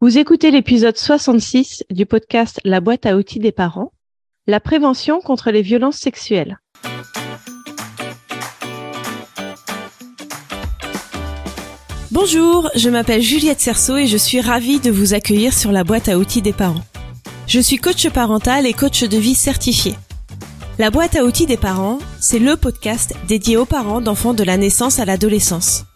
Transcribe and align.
Vous 0.00 0.16
écoutez 0.16 0.52
l'épisode 0.52 0.96
66 0.96 1.82
du 1.90 2.06
podcast 2.06 2.60
La 2.64 2.80
boîte 2.80 3.04
à 3.04 3.16
outils 3.16 3.40
des 3.40 3.50
parents, 3.50 3.90
la 4.46 4.60
prévention 4.60 5.20
contre 5.20 5.50
les 5.50 5.60
violences 5.60 5.96
sexuelles. 5.96 6.60
Bonjour, 12.12 12.70
je 12.76 12.88
m'appelle 12.90 13.22
Juliette 13.22 13.58
Cerceau 13.58 13.96
et 13.96 14.06
je 14.06 14.16
suis 14.16 14.40
ravie 14.40 14.78
de 14.78 14.92
vous 14.92 15.14
accueillir 15.14 15.52
sur 15.52 15.72
la 15.72 15.82
boîte 15.82 16.08
à 16.08 16.16
outils 16.16 16.42
des 16.42 16.52
parents. 16.52 16.84
Je 17.48 17.58
suis 17.58 17.78
coach 17.78 18.08
parental 18.10 18.66
et 18.66 18.74
coach 18.74 19.02
de 19.02 19.18
vie 19.18 19.34
certifié. 19.34 19.96
La 20.78 20.92
boîte 20.92 21.16
à 21.16 21.24
outils 21.24 21.46
des 21.46 21.56
parents, 21.56 21.98
c'est 22.20 22.38
le 22.38 22.56
podcast 22.56 23.14
dédié 23.26 23.56
aux 23.56 23.66
parents 23.66 24.00
d'enfants 24.00 24.34
de 24.34 24.44
la 24.44 24.58
naissance 24.58 25.00
à 25.00 25.04
l'adolescence. 25.04 25.86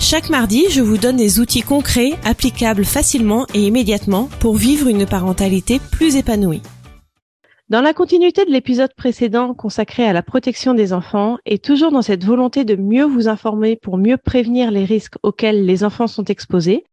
Chaque 0.00 0.30
mardi, 0.30 0.64
je 0.70 0.80
vous 0.80 0.96
donne 0.96 1.16
des 1.16 1.40
outils 1.40 1.62
concrets, 1.62 2.12
applicables 2.24 2.84
facilement 2.84 3.46
et 3.52 3.66
immédiatement 3.66 4.28
pour 4.38 4.54
vivre 4.54 4.86
une 4.86 5.06
parentalité 5.06 5.80
plus 5.90 6.16
épanouie. 6.16 6.62
Dans 7.68 7.82
la 7.82 7.92
continuité 7.92 8.44
de 8.44 8.50
l'épisode 8.50 8.94
précédent 8.96 9.54
consacré 9.54 10.04
à 10.04 10.12
la 10.12 10.22
protection 10.22 10.72
des 10.72 10.92
enfants 10.92 11.36
et 11.44 11.58
toujours 11.58 11.90
dans 11.90 12.00
cette 12.00 12.24
volonté 12.24 12.64
de 12.64 12.76
mieux 12.76 13.04
vous 13.04 13.28
informer 13.28 13.76
pour 13.76 13.98
mieux 13.98 14.16
prévenir 14.16 14.70
les 14.70 14.84
risques 14.84 15.16
auxquels 15.24 15.66
les 15.66 15.82
enfants 15.82 16.06
sont 16.06 16.24
exposés, 16.24 16.84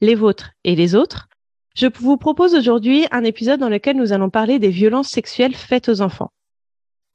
les 0.00 0.14
vôtres 0.14 0.50
et 0.64 0.74
les 0.74 0.94
autres, 0.94 1.28
je 1.76 1.86
vous 2.00 2.16
propose 2.16 2.54
aujourd'hui 2.54 3.06
un 3.10 3.24
épisode 3.24 3.60
dans 3.60 3.68
lequel 3.68 3.96
nous 3.96 4.12
allons 4.12 4.30
parler 4.30 4.58
des 4.58 4.70
violences 4.70 5.08
sexuelles 5.08 5.54
faites 5.54 5.88
aux 5.88 6.00
enfants. 6.00 6.30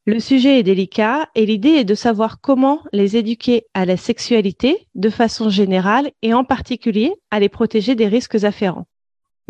Le 0.05 0.19
sujet 0.19 0.59
est 0.59 0.63
délicat 0.63 1.29
et 1.35 1.45
l'idée 1.45 1.69
est 1.69 1.83
de 1.83 1.93
savoir 1.93 2.41
comment 2.41 2.81
les 2.93 3.17
éduquer 3.17 3.65
à 3.73 3.85
la 3.85 3.97
sexualité 3.97 4.87
de 4.95 5.09
façon 5.09 5.49
générale 5.49 6.11
et 6.21 6.33
en 6.33 6.43
particulier 6.43 7.13
à 7.31 7.39
les 7.39 7.49
protéger 7.49 7.95
des 7.95 8.07
risques 8.07 8.43
afférents. 8.43 8.87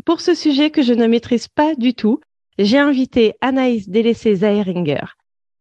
Pour 0.05 0.21
ce 0.21 0.33
sujet 0.33 0.69
que 0.69 0.81
je 0.81 0.93
ne 0.93 1.07
maîtrise 1.07 1.47
pas 1.47 1.75
du 1.75 1.93
tout, 1.93 2.19
j'ai 2.57 2.77
invité 2.77 3.35
Anaïs 3.41 3.89
Délaissé-Zaheringer. 3.89 5.05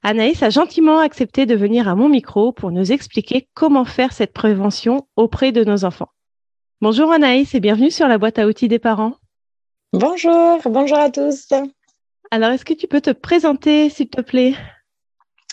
Anaïs 0.02 0.42
a 0.42 0.50
gentiment 0.50 0.98
accepté 0.98 1.44
de 1.44 1.54
venir 1.54 1.86
à 1.88 1.94
mon 1.94 2.08
micro 2.08 2.52
pour 2.52 2.70
nous 2.70 2.92
expliquer 2.92 3.48
comment 3.54 3.84
faire 3.84 4.12
cette 4.12 4.32
prévention 4.32 5.06
auprès 5.16 5.52
de 5.52 5.64
nos 5.64 5.84
enfants. 5.84 6.10
Bonjour 6.80 7.12
Anaïs 7.12 7.54
et 7.54 7.60
bienvenue 7.60 7.90
sur 7.90 8.08
la 8.08 8.18
boîte 8.18 8.38
à 8.38 8.46
outils 8.46 8.68
des 8.68 8.78
parents. 8.78 9.14
Bonjour, 9.92 10.60
bonjour 10.64 10.98
à 10.98 11.10
tous. 11.10 11.48
Alors, 12.30 12.50
est-ce 12.50 12.64
que 12.64 12.74
tu 12.74 12.86
peux 12.86 13.00
te 13.00 13.10
présenter, 13.10 13.90
s'il 13.90 14.08
te 14.08 14.20
plaît? 14.20 14.54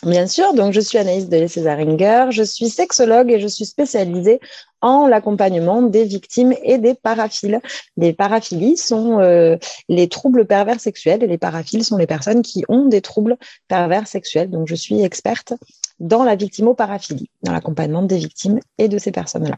Bien 0.05 0.27
sûr, 0.27 0.53
donc 0.53 0.71
je 0.71 0.79
suis 0.79 0.99
Anaïs 0.99 1.29
de 1.29 1.47
Césaringer, 1.47 2.27
je 2.29 2.43
suis 2.43 2.69
sexologue 2.69 3.31
et 3.31 3.39
je 3.39 3.47
suis 3.47 3.65
spécialisée 3.65 4.39
en 4.81 5.07
l'accompagnement 5.07 5.81
des 5.81 6.03
victimes 6.03 6.53
et 6.61 6.77
des 6.77 6.93
paraphiles. 6.93 7.59
Les 7.97 8.13
paraphilies 8.13 8.77
sont 8.77 9.19
euh, 9.19 9.57
les 9.89 10.07
troubles 10.07 10.45
pervers 10.45 10.79
sexuels 10.79 11.23
et 11.23 11.27
les 11.27 11.39
paraphiles 11.39 11.83
sont 11.83 11.97
les 11.97 12.05
personnes 12.05 12.43
qui 12.43 12.63
ont 12.69 12.85
des 12.85 13.01
troubles 13.01 13.35
pervers 13.67 14.07
sexuels. 14.07 14.51
Donc 14.51 14.67
je 14.67 14.75
suis 14.75 15.01
experte 15.01 15.53
dans 15.99 16.23
la 16.23 16.35
victimo-paraphilie, 16.35 17.31
dans 17.41 17.51
l'accompagnement 17.53 18.03
des 18.03 18.17
victimes 18.17 18.59
et 18.77 18.87
de 18.87 18.99
ces 18.99 19.11
personnes-là. 19.11 19.57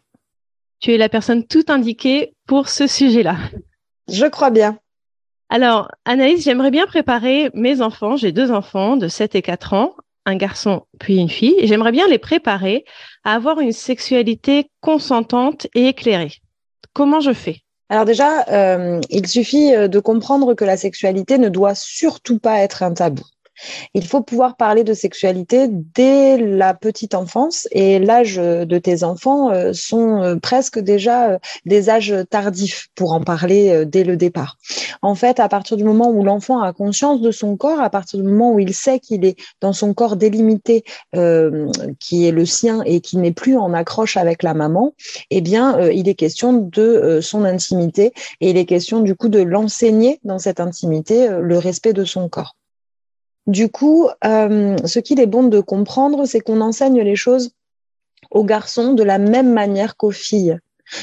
Tu 0.80 0.94
es 0.94 0.98
la 0.98 1.09
personne 1.09 1.45
tout 1.45 1.66
indiquée 1.68 2.36
pour 2.45 2.70
ce 2.70 2.88
sujet-là. 2.88 3.36
Je 4.08 4.25
crois 4.25 4.52
bien. 4.52 4.80
Alors, 5.50 5.90
Anaïs, 6.06 6.42
j'aimerais 6.44 6.72
bien 6.72 6.86
préparer 6.86 7.50
mes 7.53 7.81
enfants, 7.81 8.16
j'ai 8.16 8.31
deux 8.31 8.52
enfants 8.52 8.95
de 8.95 9.08
7 9.08 9.36
et 9.36 9.42
4 9.42 9.73
ans, 9.73 9.94
un 10.28 10.36
garçon 10.36 10.83
puis 11.00 11.17
une 11.17 11.30
fille. 11.30 11.56
J'aimerais 11.64 11.94
bien 11.94 12.08
les 12.08 12.20
préparer 12.20 12.86
à 13.23 13.33
avoir 13.33 13.59
une 13.59 13.72
sexualité 13.72 14.69
consentante 14.81 15.67
et 15.73 15.88
éclairée. 15.88 16.34
Comment 16.94 17.22
je 17.22 17.34
fais? 17.34 17.61
Alors 17.89 18.03
déjà, 18.03 18.44
euh, 18.50 19.00
il 19.09 19.28
suffit 19.28 19.73
euh, 19.73 19.88
de 19.88 20.00
comprendre 20.00 20.53
que 20.53 20.66
la 20.66 20.75
sexualité 20.75 21.38
ne 21.38 21.47
doit 21.47 21.75
surtout 21.75 22.38
pas 22.38 22.59
être 22.59 22.84
un 22.84 22.94
tabou. 22.94 23.23
Il 23.94 24.06
faut 24.06 24.22
pouvoir 24.22 24.56
parler 24.56 24.84
de 24.84 24.94
sexualité 24.94 25.67
dès 25.69 26.38
la 26.38 26.74
petite 26.75 27.16
enfance 27.16 27.68
et 27.72 27.97
l'âge 27.97 28.35
de 28.35 28.78
tes 28.78 29.03
enfants 29.03 29.50
euh, 29.51 29.72
sont 29.74 30.38
presque 30.44 30.78
déjà 30.78 31.40
des 31.66 31.90
âges 31.90 32.13
tardifs 32.30 32.90
pour 32.94 33.13
en 33.13 33.22
parler 33.22 33.85
dès 33.85 34.03
le 34.03 34.16
départ. 34.18 34.57
En 35.02 35.16
fait, 35.16 35.40
à 35.40 35.50
partir 35.50 35.78
du 35.78 35.84
moment 35.84 36.09
où 36.09 36.24
l'enfant 36.24 36.62
a 36.62 36.74
conscience 36.74 37.22
de 37.22 37.31
son 37.31 37.58
corps, 37.58 37.80
à 37.80 37.90
partir 37.90 38.19
du 38.19 38.28
moment 38.28 38.53
où 38.53 38.59
il 38.59 38.74
sait 38.74 39.00
qu'il 39.00 39.25
est 39.25 39.38
dans 39.62 39.74
son 39.74 39.94
corps 39.94 40.16
délimité, 40.16 40.84
qui 42.00 42.28
est 42.28 42.31
le 42.31 42.46
sien 42.46 42.81
et 42.85 43.02
qui 43.02 43.18
n'est 43.18 43.31
plus 43.31 43.57
en 43.57 43.74
accroche 43.74 44.18
avec 44.18 44.44
la 44.44 44.53
maman, 44.53 44.94
eh 45.30 45.41
bien, 45.41 45.80
il 45.90 46.09
est 46.09 46.16
question 46.16 46.53
de 46.53 47.19
son 47.22 47.44
intimité 47.44 48.13
et 48.41 48.50
il 48.52 48.57
est 48.57 48.66
question 48.66 49.02
du 49.02 49.16
coup 49.16 49.30
de 49.30 49.41
l'enseigner 49.41 50.19
dans 50.24 50.40
cette 50.40 50.59
intimité 50.59 51.28
le 51.30 51.57
respect 51.57 51.94
de 51.94 52.06
son 52.06 52.30
corps. 52.30 52.56
Du 53.47 53.69
coup, 53.69 54.09
euh, 54.25 54.75
ce 54.86 55.00
qu'il 55.00 55.22
est 55.22 55.25
bon 55.25 55.44
de 55.44 55.62
comprendre, 55.62 56.25
c'est 56.25 56.41
qu'on 56.41 56.59
enseigne 56.59 57.02
les 57.02 57.16
choses 57.16 57.52
aux 58.30 58.44
garçons 58.44 58.94
de 58.94 59.03
la 59.03 59.18
même 59.18 59.53
manière 59.53 59.96
qu'aux 59.96 60.12
filles. 60.12 60.59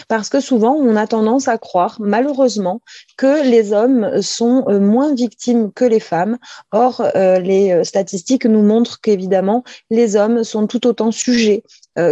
Parce 0.08 0.28
que 0.28 0.40
souvent, 0.40 0.72
on 0.74 0.96
a 0.96 1.06
tendance 1.06 1.48
à 1.48 1.58
croire, 1.58 1.96
malheureusement, 2.00 2.80
que 3.16 3.48
les 3.48 3.72
hommes 3.72 4.22
sont 4.22 4.64
euh, 4.68 4.80
moins 4.80 5.14
victimes 5.14 5.72
que 5.72 5.84
les 5.84 6.00
femmes. 6.00 6.38
Or, 6.72 7.02
euh, 7.14 7.38
les 7.38 7.84
statistiques 7.84 8.46
nous 8.46 8.62
montrent 8.62 9.00
qu'évidemment, 9.00 9.64
les 9.90 10.16
hommes 10.16 10.44
sont 10.44 10.66
tout 10.66 10.86
autant 10.86 11.10
sujets 11.10 11.62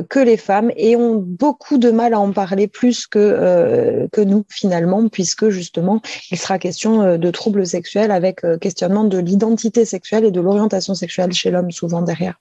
que 0.08 0.20
les 0.20 0.36
femmes 0.36 0.70
et 0.76 0.94
ont 0.94 1.16
beaucoup 1.16 1.76
de 1.76 1.90
mal 1.90 2.14
à 2.14 2.20
en 2.20 2.30
parler 2.30 2.68
plus 2.68 3.08
que 3.08 4.06
nous, 4.22 4.44
finalement, 4.48 5.08
puisque 5.08 5.48
justement, 5.48 6.00
il 6.30 6.38
sera 6.38 6.60
question 6.60 7.18
de 7.18 7.30
troubles 7.32 7.66
sexuels 7.66 8.12
avec 8.12 8.42
questionnement 8.60 9.02
de 9.02 9.18
l'identité 9.18 9.84
sexuelle 9.84 10.24
et 10.24 10.30
de 10.30 10.40
l'orientation 10.40 10.94
sexuelle 10.94 11.32
chez 11.32 11.50
l'homme, 11.50 11.72
souvent 11.72 12.00
derrière. 12.00 12.38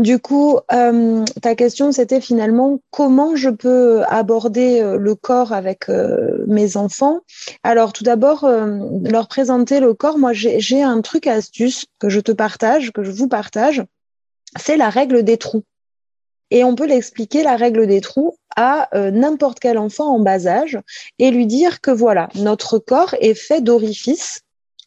Du 0.00 0.18
coup, 0.18 0.58
euh, 0.72 1.26
ta 1.42 1.54
question, 1.54 1.92
c'était 1.92 2.22
finalement 2.22 2.80
comment 2.90 3.36
je 3.36 3.50
peux 3.50 4.02
aborder 4.08 4.80
euh, 4.80 4.96
le 4.96 5.14
corps 5.14 5.52
avec 5.52 5.90
euh, 5.90 6.42
mes 6.46 6.78
enfants. 6.78 7.20
Alors, 7.64 7.92
tout 7.92 8.02
d'abord, 8.02 8.48
leur 8.48 9.28
présenter 9.28 9.78
le 9.78 9.92
corps. 9.92 10.16
Moi, 10.16 10.32
j'ai 10.32 10.82
un 10.82 11.02
truc 11.02 11.26
astuce 11.26 11.84
que 11.98 12.08
je 12.08 12.20
te 12.20 12.32
partage, 12.32 12.92
que 12.92 13.02
je 13.02 13.10
vous 13.10 13.28
partage. 13.28 13.84
C'est 14.58 14.78
la 14.78 14.88
règle 14.88 15.22
des 15.22 15.36
trous. 15.36 15.64
Et 16.50 16.64
on 16.64 16.74
peut 16.76 16.86
l'expliquer, 16.86 17.42
la 17.42 17.56
règle 17.56 17.86
des 17.86 18.00
trous, 18.00 18.38
à 18.56 18.88
n'importe 19.10 19.60
quel 19.60 19.76
enfant 19.76 20.14
en 20.14 20.18
bas 20.18 20.46
âge 20.46 20.78
et 21.18 21.30
lui 21.30 21.46
dire 21.46 21.82
que 21.82 21.90
voilà, 21.90 22.30
notre 22.36 22.78
corps 22.78 23.14
est 23.20 23.34
fait 23.34 23.60
d'orifices 23.60 24.40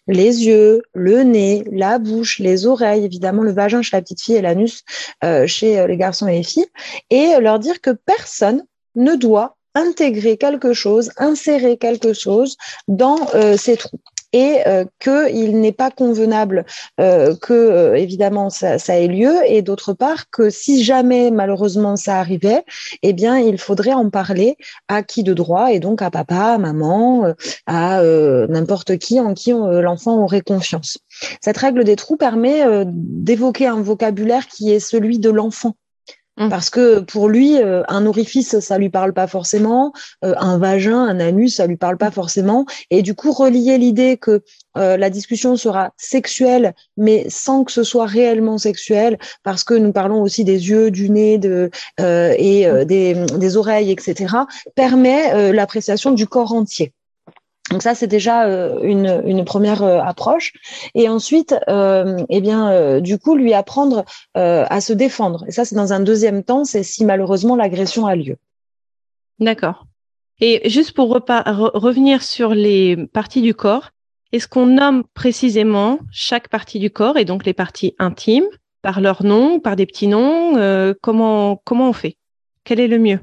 les 0.07 0.45
yeux, 0.45 0.83
le 0.93 1.23
nez, 1.23 1.63
la 1.71 1.99
bouche, 1.99 2.39
les 2.39 2.65
oreilles, 2.65 3.05
évidemment 3.05 3.43
le 3.43 3.51
vagin 3.51 3.81
chez 3.81 3.95
la 3.95 4.01
petite 4.01 4.21
fille 4.21 4.35
et 4.35 4.41
l'anus 4.41 4.83
euh, 5.23 5.47
chez 5.47 5.79
euh, 5.79 5.87
les 5.87 5.97
garçons 5.97 6.27
et 6.27 6.37
les 6.37 6.43
filles, 6.43 6.67
et 7.09 7.39
leur 7.39 7.59
dire 7.59 7.81
que 7.81 7.91
personne 7.91 8.63
ne 8.95 9.15
doit 9.15 9.57
intégrer 9.75 10.37
quelque 10.37 10.73
chose, 10.73 11.11
insérer 11.17 11.77
quelque 11.77 12.13
chose 12.13 12.57
dans 12.87 13.17
euh, 13.33 13.57
ces 13.57 13.77
trous 13.77 13.99
et 14.33 14.67
euh, 14.67 14.83
qu'il 14.99 15.59
n'est 15.61 15.71
pas 15.71 15.91
convenable 15.91 16.65
euh, 16.99 17.35
que 17.35 17.53
euh, 17.53 17.95
évidemment 17.95 18.49
ça, 18.49 18.79
ça, 18.79 18.99
ait 18.99 19.07
lieu 19.07 19.33
et 19.47 19.61
d'autre 19.61 19.93
part 19.93 20.29
que 20.31 20.49
si 20.49 20.83
jamais 20.83 21.31
malheureusement 21.31 21.95
ça 21.95 22.19
arrivait, 22.19 22.63
eh 23.03 23.13
bien 23.13 23.37
il 23.37 23.59
faudrait 23.59 23.93
en 23.93 24.09
parler 24.09 24.57
à 24.87 25.03
qui 25.03 25.23
de 25.23 25.33
droit 25.33 25.71
et 25.71 25.79
donc 25.79 26.01
à 26.01 26.09
papa, 26.09 26.53
à 26.53 26.57
maman, 26.57 27.25
euh, 27.25 27.33
à 27.67 28.01
euh, 28.01 28.47
n'importe 28.47 28.97
qui 28.97 29.19
en 29.19 29.33
qui 29.33 29.51
l'enfant 29.51 30.23
aurait 30.23 30.41
confiance. 30.41 30.97
Cette 31.41 31.57
règle 31.57 31.83
des 31.83 31.95
trous 31.95 32.17
permet 32.17 32.63
d'évoquer 32.87 33.67
un 33.67 33.81
vocabulaire 33.81 34.47
qui 34.47 34.71
est 34.71 34.79
celui 34.79 35.19
de 35.19 35.29
l'enfant. 35.29 35.75
Parce 36.35 36.71
que 36.71 36.99
pour 36.99 37.29
lui, 37.29 37.61
euh, 37.61 37.83
un 37.87 38.07
orifice, 38.07 38.59
ça 38.59 38.79
lui 38.79 38.89
parle 38.89 39.13
pas 39.13 39.27
forcément, 39.27 39.93
euh, 40.25 40.33
un 40.39 40.57
vagin, 40.57 40.97
un 40.97 41.19
anus, 41.19 41.57
ça 41.57 41.67
lui 41.67 41.77
parle 41.77 41.97
pas 41.97 42.09
forcément. 42.09 42.65
Et 42.89 43.03
du 43.03 43.13
coup, 43.13 43.31
relier 43.31 43.77
l'idée 43.77 44.17
que 44.17 44.41
euh, 44.75 44.97
la 44.97 45.11
discussion 45.11 45.55
sera 45.57 45.91
sexuelle, 45.97 46.73
mais 46.97 47.27
sans 47.29 47.63
que 47.63 47.71
ce 47.71 47.83
soit 47.83 48.07
réellement 48.07 48.57
sexuel, 48.57 49.19
parce 49.43 49.63
que 49.63 49.75
nous 49.75 49.91
parlons 49.91 50.23
aussi 50.23 50.43
des 50.43 50.69
yeux, 50.69 50.89
du 50.89 51.11
nez, 51.11 51.37
de, 51.37 51.69
et 51.99 52.67
des, 52.85 53.13
des, 53.13 53.57
oreilles, 53.57 53.91
etc., 53.91 54.35
permet 54.75 55.53
l'appréciation 55.53 56.11
du 56.11 56.25
corps 56.25 56.53
entier. 56.53 56.93
Donc 57.73 57.81
ça, 57.81 57.95
c'est 57.95 58.07
déjà 58.07 58.45
euh, 58.45 58.79
une, 58.83 59.23
une, 59.25 59.43
première 59.45 59.81
euh, 59.81 59.99
approche. 59.99 60.53
Et 60.93 61.09
ensuite, 61.09 61.55
euh, 61.67 62.23
eh 62.29 62.39
bien, 62.39 62.71
euh, 62.71 62.99
du 62.99 63.17
coup, 63.17 63.35
lui 63.35 63.51
apprendre 63.55 64.05
à 64.35 64.79
se 64.79 64.93
défendre. 64.93 65.43
Et 65.47 65.51
ça, 65.51 65.65
c'est 65.65 65.75
dans 65.75 65.91
un 65.91 65.99
deuxième 65.99 66.43
temps, 66.43 66.65
c'est 66.65 66.83
si 66.83 67.03
malheureusement 67.03 67.55
l'agression 67.55 68.05
a 68.05 68.15
lieu. 68.15 68.37
D'accord. 69.39 69.87
Et 70.39 70.69
juste 70.69 70.93
pour 70.93 71.09
revenir 71.09 72.21
sur 72.21 72.53
les 72.53 73.07
parties 73.07 73.41
du 73.41 73.55
corps, 73.55 73.89
est-ce 74.31 74.47
qu'on 74.47 74.67
nomme 74.67 75.03
précisément 75.15 75.97
chaque 76.11 76.47
partie 76.47 76.77
du 76.77 76.91
corps 76.91 77.17
et 77.17 77.25
donc 77.25 77.43
les 77.43 77.53
parties 77.53 77.95
intimes 77.97 78.47
par 78.83 79.01
leur 79.01 79.23
nom, 79.23 79.59
par 79.59 79.75
des 79.75 79.87
petits 79.87 80.07
noms 80.07 80.93
Comment 81.01 81.61
comment 81.63 81.89
on 81.89 81.93
fait? 81.93 82.17
Quel 82.63 82.79
est 82.79 82.87
le 82.87 82.99
mieux? 82.99 83.19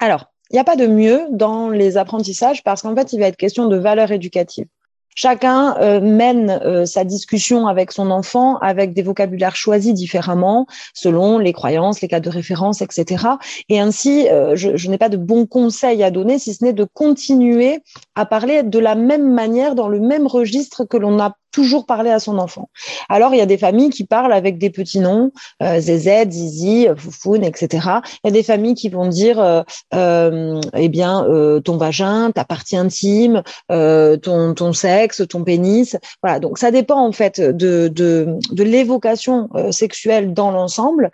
Alors, 0.00 0.33
Il 0.50 0.54
n'y 0.54 0.60
a 0.60 0.64
pas 0.64 0.76
de 0.76 0.86
mieux 0.86 1.22
dans 1.30 1.68
les 1.68 1.96
apprentissages 1.96 2.62
parce 2.62 2.82
qu'en 2.82 2.94
fait, 2.94 3.12
il 3.12 3.20
va 3.20 3.26
être 3.26 3.36
question 3.36 3.66
de 3.66 3.76
valeurs 3.76 4.12
éducatives. 4.12 4.66
Chacun 5.14 5.76
euh, 5.78 6.00
mène 6.00 6.60
euh, 6.64 6.86
sa 6.86 7.04
discussion 7.04 7.68
avec 7.68 7.92
son 7.92 8.10
enfant 8.10 8.58
avec 8.58 8.94
des 8.94 9.02
vocabulaires 9.02 9.54
choisis 9.54 9.94
différemment 9.94 10.66
selon 10.92 11.38
les 11.38 11.52
croyances, 11.52 12.00
les 12.00 12.08
cas 12.08 12.18
de 12.18 12.28
référence, 12.28 12.82
etc. 12.82 13.24
Et 13.68 13.78
ainsi, 13.78 14.28
euh, 14.28 14.56
je, 14.56 14.76
je 14.76 14.90
n'ai 14.90 14.98
pas 14.98 15.08
de 15.08 15.16
bons 15.16 15.46
conseils 15.46 16.02
à 16.02 16.10
donner 16.10 16.40
si 16.40 16.52
ce 16.52 16.64
n'est 16.64 16.72
de 16.72 16.84
continuer 16.84 17.80
à 18.16 18.26
parler 18.26 18.64
de 18.64 18.78
la 18.80 18.96
même 18.96 19.32
manière, 19.32 19.76
dans 19.76 19.88
le 19.88 20.00
même 20.00 20.26
registre 20.26 20.84
que 20.84 20.96
l'on 20.96 21.20
a 21.20 21.36
toujours 21.54 21.86
parler 21.86 22.10
à 22.10 22.18
son 22.18 22.38
enfant. 22.38 22.68
Alors, 23.08 23.32
il 23.32 23.38
y 23.38 23.40
a 23.40 23.46
des 23.46 23.58
familles 23.58 23.90
qui 23.90 24.04
parlent 24.04 24.32
avec 24.32 24.58
des 24.58 24.70
petits 24.70 24.98
noms, 24.98 25.30
euh, 25.62 25.78
Zézette, 25.78 26.32
Zizi, 26.32 26.88
Foufoune, 26.96 27.44
etc. 27.44 27.88
Il 28.24 28.26
y 28.26 28.28
a 28.28 28.32
des 28.32 28.42
familles 28.42 28.74
qui 28.74 28.88
vont 28.88 29.06
dire, 29.06 29.38
euh, 29.38 29.62
euh, 29.94 30.60
eh 30.76 30.88
bien, 30.88 31.24
euh, 31.26 31.60
ton 31.60 31.76
vagin, 31.76 32.32
ta 32.32 32.44
partie 32.44 32.76
intime, 32.76 33.44
euh, 33.70 34.16
ton, 34.16 34.54
ton 34.54 34.72
sexe, 34.72 35.22
ton 35.28 35.44
pénis. 35.44 35.96
Voilà, 36.24 36.40
donc 36.40 36.58
ça 36.58 36.72
dépend 36.72 37.06
en 37.06 37.12
fait 37.12 37.40
de, 37.40 37.86
de, 37.86 38.36
de 38.50 38.64
l'évocation 38.64 39.48
euh, 39.54 39.70
sexuelle 39.70 40.34
dans 40.34 40.50
l'ensemble. 40.50 41.12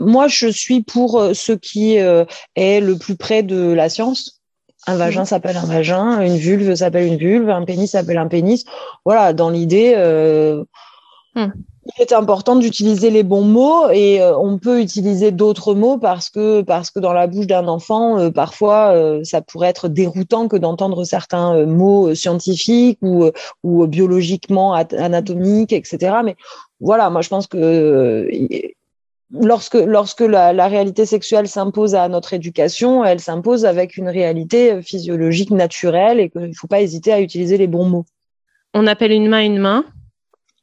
moi, 0.00 0.26
je 0.26 0.48
suis 0.48 0.82
pour 0.82 1.22
ce 1.34 1.52
qui 1.52 1.96
est 1.96 2.80
le 2.80 2.96
plus 2.96 3.16
près 3.16 3.42
de 3.42 3.72
la 3.72 3.90
science 3.90 4.41
un 4.86 4.96
vagin 4.96 5.20
mhm. 5.20 5.26
s'appelle 5.26 5.56
un 5.56 5.66
vagin, 5.66 6.20
une 6.20 6.36
vulve 6.36 6.74
s'appelle 6.74 7.06
une 7.06 7.16
vulve, 7.16 7.48
un 7.50 7.64
pénis 7.64 7.90
s'appelle 7.90 8.18
un 8.18 8.28
pénis. 8.28 8.64
Voilà, 9.04 9.32
dans 9.32 9.50
l'idée, 9.50 9.94
euh, 9.96 10.64
hmm. 11.36 11.48
il 11.86 12.02
est 12.02 12.12
important 12.12 12.56
d'utiliser 12.56 13.10
les 13.10 13.22
bons 13.22 13.44
mots 13.44 13.88
et 13.90 14.20
euh, 14.20 14.36
on 14.36 14.58
peut 14.58 14.80
utiliser 14.80 15.30
d'autres 15.30 15.74
mots 15.74 15.98
parce 15.98 16.30
que 16.30 16.62
parce 16.62 16.90
que 16.90 16.98
dans 16.98 17.12
la 17.12 17.28
bouche 17.28 17.46
d'un 17.46 17.68
enfant, 17.68 18.18
euh, 18.18 18.30
parfois, 18.30 18.94
ça 19.22 19.40
pourrait 19.40 19.68
être 19.68 19.88
déroutant 19.88 20.48
que 20.48 20.56
d'entendre 20.56 21.04
certains 21.04 21.64
mots 21.64 22.14
scientifiques 22.14 22.98
ou 23.02 23.30
ou 23.62 23.86
biologiquement 23.86 24.74
anatomiques, 24.74 25.72
etc. 25.72 26.16
Mais 26.24 26.34
voilà, 26.80 27.08
moi 27.10 27.20
je 27.22 27.28
pense 27.28 27.46
que 27.46 28.28
lorsque, 29.32 29.74
lorsque 29.74 30.20
la, 30.20 30.52
la 30.52 30.68
réalité 30.68 31.06
sexuelle 31.06 31.48
s'impose 31.48 31.94
à 31.94 32.08
notre 32.08 32.34
éducation, 32.34 33.04
elle 33.04 33.20
s'impose 33.20 33.64
avec 33.64 33.96
une 33.96 34.08
réalité 34.08 34.72
euh, 34.72 34.82
physiologique 34.82 35.50
naturelle 35.50 36.20
et 36.20 36.30
qu'il 36.30 36.48
ne 36.48 36.52
faut 36.52 36.66
pas 36.66 36.80
hésiter 36.80 37.12
à 37.12 37.20
utiliser 37.20 37.56
les 37.56 37.66
bons 37.66 37.86
mots. 37.86 38.06
On 38.74 38.86
appelle 38.86 39.12
une 39.12 39.28
main 39.28 39.42
une 39.42 39.58
main. 39.58 39.84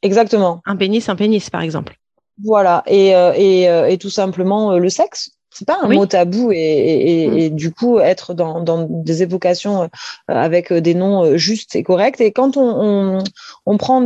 Exactement. 0.01 0.62
Un 0.66 0.75
pénis, 0.75 1.07
un 1.10 1.16
pénis, 1.16 1.50
par 1.50 1.62
exemple. 1.62 1.95
Voilà, 2.42 2.83
et, 2.88 3.16
euh, 3.16 3.33
et, 3.36 3.69
euh, 3.69 3.88
et 3.88 3.98
tout 3.98 4.10
simplement 4.10 4.77
le 4.77 4.89
sexe 4.89 5.31
c'est 5.51 5.66
pas 5.66 5.80
un 5.81 5.88
mot 5.88 6.06
tabou 6.06 6.51
et, 6.51 6.57
et, 6.57 7.28
mm. 7.28 7.38
et, 7.38 7.50
du 7.50 7.72
coup 7.72 8.00
être 8.00 8.34
dans, 8.34 8.62
dans 8.62 8.86
des 8.88 9.24
évocations 9.24 9.84
euh, 9.84 9.88
avec 10.28 10.72
des 10.72 10.94
noms 10.94 11.25
euh, 11.25 11.38
justes 11.38 11.75
et 11.75 11.84
corrects. 11.84 12.22
Et 12.22 12.31
quand 12.31 12.56
on, 12.57 13.18
on, 13.18 13.24
on 13.66 13.78
prend 13.78 14.06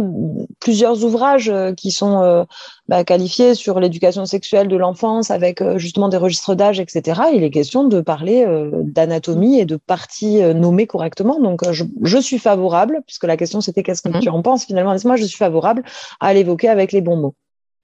plusieurs 0.59 1.03
ouvrages 1.03 1.49
euh, 1.49 1.73
qui 1.73 1.91
sont 1.91 2.45
bah, 2.87 3.03
qualifiés 3.03 3.55
sur 3.55 3.79
l'éducation 3.79 4.25
sexuelle 4.25 4.67
de 4.67 4.75
l'enfance 4.75 5.31
avec 5.31 5.61
justement 5.77 6.09
des 6.09 6.17
registres 6.17 6.55
d'âge, 6.55 6.79
etc., 6.79 7.21
il 7.33 7.43
est 7.43 7.49
question 7.49 7.83
de 7.83 8.01
parler 8.01 8.45
d'anatomie 8.83 9.59
et 9.59 9.65
de 9.65 9.75
parties 9.75 10.41
nommées 10.53 10.87
correctement. 10.87 11.39
Donc 11.39 11.69
je, 11.71 11.83
je, 12.03 12.17
suis 12.17 12.39
favorable, 12.39 13.01
puisque 13.05 13.25
la 13.25 13.37
question 13.37 13.61
c'était 13.61 13.83
qu'est-ce 13.83 14.01
que 14.01 14.09
mm. 14.09 14.19
tu 14.19 14.29
en 14.29 14.41
penses 14.41 14.65
finalement. 14.65 14.95
Moi, 15.05 15.15
je 15.15 15.25
suis 15.25 15.37
favorable 15.37 15.83
à 16.19 16.33
l'évoquer 16.33 16.69
avec 16.69 16.91
les 16.91 17.01
bons 17.01 17.17
mots. 17.17 17.35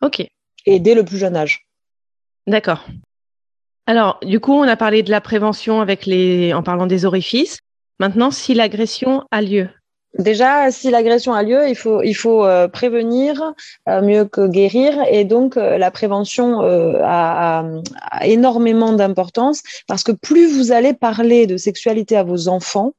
Ok. 0.02 0.26
Et 0.66 0.80
dès 0.80 0.96
le 0.96 1.04
plus 1.04 1.18
jeune 1.18 1.36
âge. 1.36 1.68
D'accord. 2.48 2.86
Alors, 3.90 4.20
du 4.22 4.40
coup, 4.40 4.54
on 4.54 4.68
a 4.68 4.76
parlé 4.76 5.02
de 5.02 5.10
la 5.10 5.20
prévention 5.20 5.82
avec 5.82 6.06
les, 6.06 6.54
en 6.54 6.62
parlant 6.62 6.86
des 6.86 7.06
orifices. 7.06 7.58
Maintenant, 8.00 8.30
si 8.30 8.54
l'agression 8.54 9.24
a 9.32 9.42
lieu. 9.42 9.68
Déjà, 10.20 10.70
si 10.70 10.92
l'agression 10.92 11.34
a 11.34 11.42
lieu, 11.42 11.68
il 11.68 11.76
faut, 11.76 12.04
il 12.04 12.14
faut 12.14 12.46
euh, 12.46 12.68
prévenir 12.68 13.42
euh, 13.88 14.04
mieux 14.04 14.26
que 14.26 14.48
guérir. 14.48 14.94
Et 15.10 15.24
donc, 15.24 15.58
euh, 15.58 15.80
la 15.80 15.90
prévention 15.90 16.60
a, 16.60 17.66
a, 18.12 18.28
énormément 18.28 18.94
d'importance 18.94 19.64
parce 19.88 20.04
que 20.04 20.12
plus 20.12 20.56
vous 20.56 20.72
allez 20.72 20.94
parler 20.94 21.48
de 21.48 21.58
sexualité 21.58 22.16
à 22.16 22.22
vos 22.22 22.48
enfants, 22.48 22.94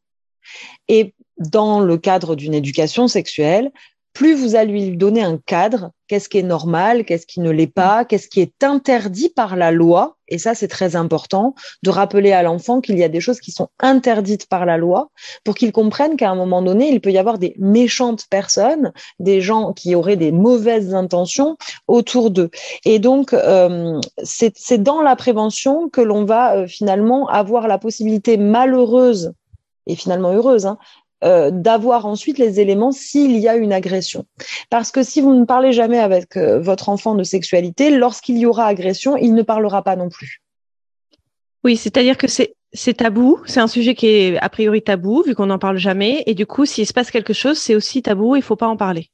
et 0.88 1.14
dans 1.38 1.78
le 1.78 1.98
cadre 1.98 2.34
d'une 2.34 2.52
éducation 2.52 3.06
sexuelle, 3.06 3.70
plus 4.12 4.34
vous 4.34 4.56
allez 4.56 4.72
lui 4.72 4.96
donner 4.96 5.22
un 5.22 5.38
cadre, 5.38 5.92
qu'est-ce 6.08 6.28
qui 6.28 6.38
est 6.38 6.42
normal, 6.42 7.04
qu'est-ce 7.04 7.26
qui 7.26 7.40
ne 7.40 7.50
l'est 7.50 7.66
pas, 7.66 8.04
qu'est-ce 8.04 8.28
qui 8.28 8.40
est 8.40 8.64
interdit 8.64 9.28
par 9.28 9.56
la 9.56 9.70
loi, 9.70 10.16
et 10.28 10.38
ça 10.38 10.54
c'est 10.54 10.68
très 10.68 10.96
important, 10.96 11.54
de 11.82 11.90
rappeler 11.90 12.32
à 12.32 12.42
l'enfant 12.42 12.80
qu'il 12.80 12.98
y 12.98 13.04
a 13.04 13.08
des 13.08 13.20
choses 13.20 13.40
qui 13.40 13.52
sont 13.52 13.68
interdites 13.78 14.46
par 14.46 14.66
la 14.66 14.76
loi, 14.76 15.10
pour 15.44 15.54
qu'il 15.54 15.70
comprenne 15.70 16.16
qu'à 16.16 16.30
un 16.30 16.34
moment 16.34 16.62
donné, 16.62 16.90
il 16.90 17.00
peut 17.00 17.12
y 17.12 17.18
avoir 17.18 17.38
des 17.38 17.54
méchantes 17.58 18.26
personnes, 18.28 18.92
des 19.20 19.40
gens 19.40 19.72
qui 19.72 19.94
auraient 19.94 20.16
des 20.16 20.32
mauvaises 20.32 20.94
intentions 20.94 21.56
autour 21.86 22.30
d'eux. 22.30 22.50
Et 22.84 22.98
donc, 22.98 23.32
euh, 23.32 24.00
c'est 24.24 24.82
dans 24.82 25.02
la 25.02 25.14
prévention 25.14 25.88
que 25.88 26.00
l'on 26.00 26.24
va 26.24 26.56
euh, 26.56 26.66
finalement 26.66 27.28
avoir 27.28 27.68
la 27.68 27.78
possibilité 27.78 28.36
malheureuse 28.36 29.32
et 29.86 29.96
finalement 29.96 30.32
heureuse 30.32 30.66
hein, 30.66 30.78
euh, 31.22 31.50
d'avoir 31.52 32.06
ensuite 32.06 32.38
les 32.38 32.61
éléments 32.61 32.93
s'il 32.93 33.37
y 33.38 33.49
a 33.49 33.56
une 33.56 33.72
agression. 33.72 34.25
Parce 34.70 34.90
que 34.90 35.02
si 35.02 35.20
vous 35.20 35.34
ne 35.34 35.44
parlez 35.44 35.72
jamais 35.72 35.99
avec 35.99 36.37
euh, 36.37 36.58
votre 36.61 36.88
enfant 36.88 37.14
de 37.14 37.25
sexualité, 37.25 37.90
lorsqu'il 37.90 38.38
y 38.38 38.46
aura 38.46 38.67
agression, 38.67 39.17
il 39.17 39.34
ne 39.34 39.43
parlera 39.43 39.82
pas 39.82 39.96
non 39.96 40.08
plus. 40.08 40.43
Oui, 41.62 41.76
c'est-à-dire 41.76 42.17
que 42.17 42.26
c'est 42.26 42.94
tabou, 42.94 43.40
c'est 43.44 43.61
un 43.61 43.67
sujet 43.67 43.94
qui 43.94 44.06
est 44.06 44.38
a 44.38 44.49
priori 44.49 44.81
tabou 44.81 45.22
vu 45.22 45.34
qu'on 45.34 45.46
n'en 45.46 45.58
parle 45.58 45.76
jamais 45.76 46.22
et 46.26 46.34
du 46.34 46.46
coup 46.46 46.64
s'il 46.64 46.87
se 46.87 46.93
passe 46.94 47.11
quelque 47.11 47.34
chose, 47.34 47.58
c'est 47.58 47.75
aussi 47.75 48.00
tabou, 48.02 48.37
il 48.37 48.43
faut 48.43 48.56
pas 48.56 48.69
en 48.69 48.76
parler. 48.76 49.11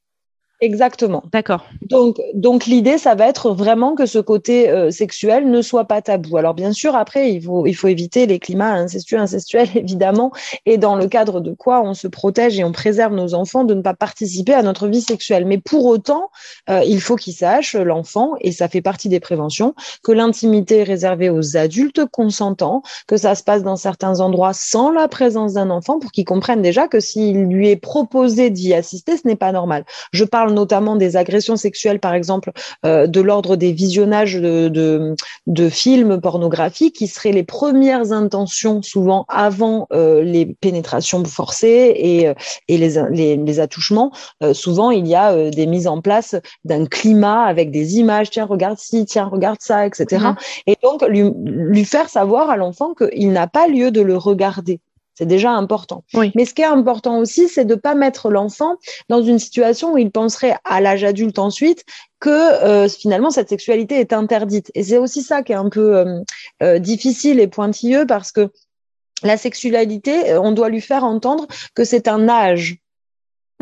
Exactement. 0.63 1.23
D'accord. 1.33 1.67
Donc, 1.83 2.19
donc 2.33 2.65
l'idée, 2.65 2.97
ça 2.97 3.15
va 3.15 3.29
être 3.29 3.51
vraiment 3.51 3.95
que 3.95 4.07
ce 4.07 4.19
côté 4.19 4.71
euh, 4.71 4.91
sexuel 4.91 5.51
ne 5.51 5.61
soit 5.61 5.85
pas 5.85 6.01
tabou. 6.01 6.39
Alors, 6.39 6.55
bien 6.55 6.73
sûr, 6.73 6.97
après, 6.97 7.31
il 7.31 7.43
faut, 7.43 7.67
il 7.67 7.75
faut 7.75 7.89
éviter 7.89 8.25
les 8.25 8.39
climats 8.39 8.73
incestueux, 8.73 9.19
incestuels, 9.19 9.69
évidemment, 9.75 10.33
et 10.65 10.79
dans 10.79 10.97
le 10.97 11.09
cadre 11.09 11.41
de 11.41 11.53
quoi 11.53 11.83
on 11.83 11.93
se 11.93 12.09
protège 12.09 12.59
et 12.59 12.65
on 12.65 12.73
préserve 12.73 13.13
nos 13.13 13.35
enfants 13.35 13.65
de 13.65 13.75
ne 13.75 13.83
pas 13.83 13.93
participer 13.93 14.55
à 14.55 14.63
notre 14.63 14.89
vie 14.89 15.03
sexuelle. 15.03 15.45
Mais 15.45 15.59
pour 15.59 15.85
autant, 15.85 16.31
euh, 16.71 16.83
il 16.87 17.03
faut 17.03 17.17
qu'ils 17.17 17.35
sachent, 17.35 17.77
l'enfant, 17.77 18.33
et 18.41 18.51
ça 18.51 18.69
fait 18.69 18.83
partie 18.83 19.11
des 19.11 19.21
préventions, 19.21 19.75
que 20.03 20.13
l'intimité 20.13 20.79
est 20.79 20.85
réservée 20.85 21.29
aux 21.29 21.59
adultes 21.59 22.07
consentants, 22.07 22.83
que 23.07 23.19
ça 23.19 23.35
se 23.35 23.43
passe 23.43 23.63
dans 23.63 23.77
certains 23.77 24.21
endroits 24.21 24.55
sans 24.55 24.91
la 24.91 25.07
présence 25.07 25.53
d'un 25.53 25.69
enfant, 25.69 25.99
pour 25.99 26.13
qu'ils 26.13 26.25
comprennent 26.25 26.63
déjà 26.63 26.89
que 26.89 26.99
s'il 26.99 27.45
lui 27.45 27.69
est 27.69 27.77
proposé 27.77 28.49
d'y 28.49 28.73
assister, 28.73 29.19
ce 29.19 29.29
n'est 29.29 29.37
pas 29.37 29.53
normal. 29.53 29.85
Je 30.13 30.25
parle 30.25 30.46
notamment 30.51 30.97
des 30.97 31.17
agressions 31.17 31.57
sexuelles, 31.57 32.01
par 32.01 32.15
exemple, 32.15 32.53
euh, 32.85 33.07
de 33.07 33.21
l'ordre 33.21 33.57
des 33.57 33.73
visionnages 33.73 34.35
de, 34.35 35.15
de, 35.47 35.69
films 35.69 36.21
pornographiques, 36.21 36.97
qui 36.97 37.07
seraient 37.07 37.33
les 37.33 37.43
premières 37.43 38.13
intentions, 38.13 38.83
souvent 38.83 39.25
avant 39.29 39.87
euh, 39.93 40.23
les 40.23 40.47
pénétrations 40.47 41.25
forcées 41.25 41.93
et, 41.97 42.29
euh, 42.29 42.35
et 42.69 42.79
les, 42.79 43.37
les, 43.37 43.61
attouchements. 43.61 44.13
souvent, 44.53 44.91
il 44.91 45.07
y 45.07 45.15
a 45.15 45.51
des 45.51 45.67
mises 45.67 45.87
en 45.87 46.01
place 46.01 46.37
d'un 46.65 46.85
climat 46.85 47.45
avec 47.45 47.71
des 47.71 47.97
images, 47.97 48.31
tiens, 48.31 48.45
regarde 48.45 48.79
ci, 48.79 49.07
tiens, 49.07 49.27
regarde 49.27 49.59
ça, 49.61 49.87
etc. 49.87 50.05
Mm-hmm. 50.23 50.37
Et 50.67 50.77
donc, 50.83 51.03
lui, 51.09 51.31
lui 51.45 51.85
faire 51.85 52.09
savoir 52.09 52.51
à 52.51 52.57
l'enfant 52.57 52.95
qu'il 52.95 53.33
n'a 53.33 53.47
pas 53.47 53.67
lieu 53.67 53.91
de 53.91 54.03
le 54.03 54.17
regarder. 54.17 54.81
C'est 55.17 55.27
déjà 55.27 55.53
important. 55.53 56.05
Mais 56.35 56.45
ce 56.45 56.53
qui 56.53 56.61
est 56.61 56.67
important 56.67 57.19
aussi, 57.19 57.49
c'est 57.49 57.65
de 57.65 57.75
ne 57.75 57.81
pas 57.81 57.95
mettre 57.95 58.31
l'enfant 58.31 58.77
dans 59.09 59.23
une 59.23 59.39
situation 59.39 59.95
où 59.95 59.99
il 59.99 60.11
penserait 60.11 60.57
à 60.65 60.83
l'âge 60.83 61.05
adulte 61.05 61.39
ensuite 61.39 61.85
que 62.21 62.31
euh, 62.31 62.89
finalement 62.89 63.31
cette 63.31 63.49
sexualité 63.49 63.99
est 63.99 64.13
interdite. 64.13 64.71
Et 64.75 64.83
c'est 64.83 64.99
aussi 64.99 65.23
ça 65.23 65.43
qui 65.43 65.53
est 65.53 65.57
un 65.57 65.71
peu 65.71 65.97
euh, 65.97 66.21
euh, 66.63 66.79
difficile 66.79 67.41
et 67.41 67.47
pointilleux 67.47 68.05
parce 68.07 68.31
que 68.31 68.51
la 69.23 69.39
sexualité, 69.39 70.37
on 70.37 70.53
doit 70.53 70.69
lui 70.69 70.83
faire 70.83 71.03
entendre 71.03 71.47
que 71.75 71.85
c'est 71.85 72.07
un 72.07 72.29
âge 72.29 72.77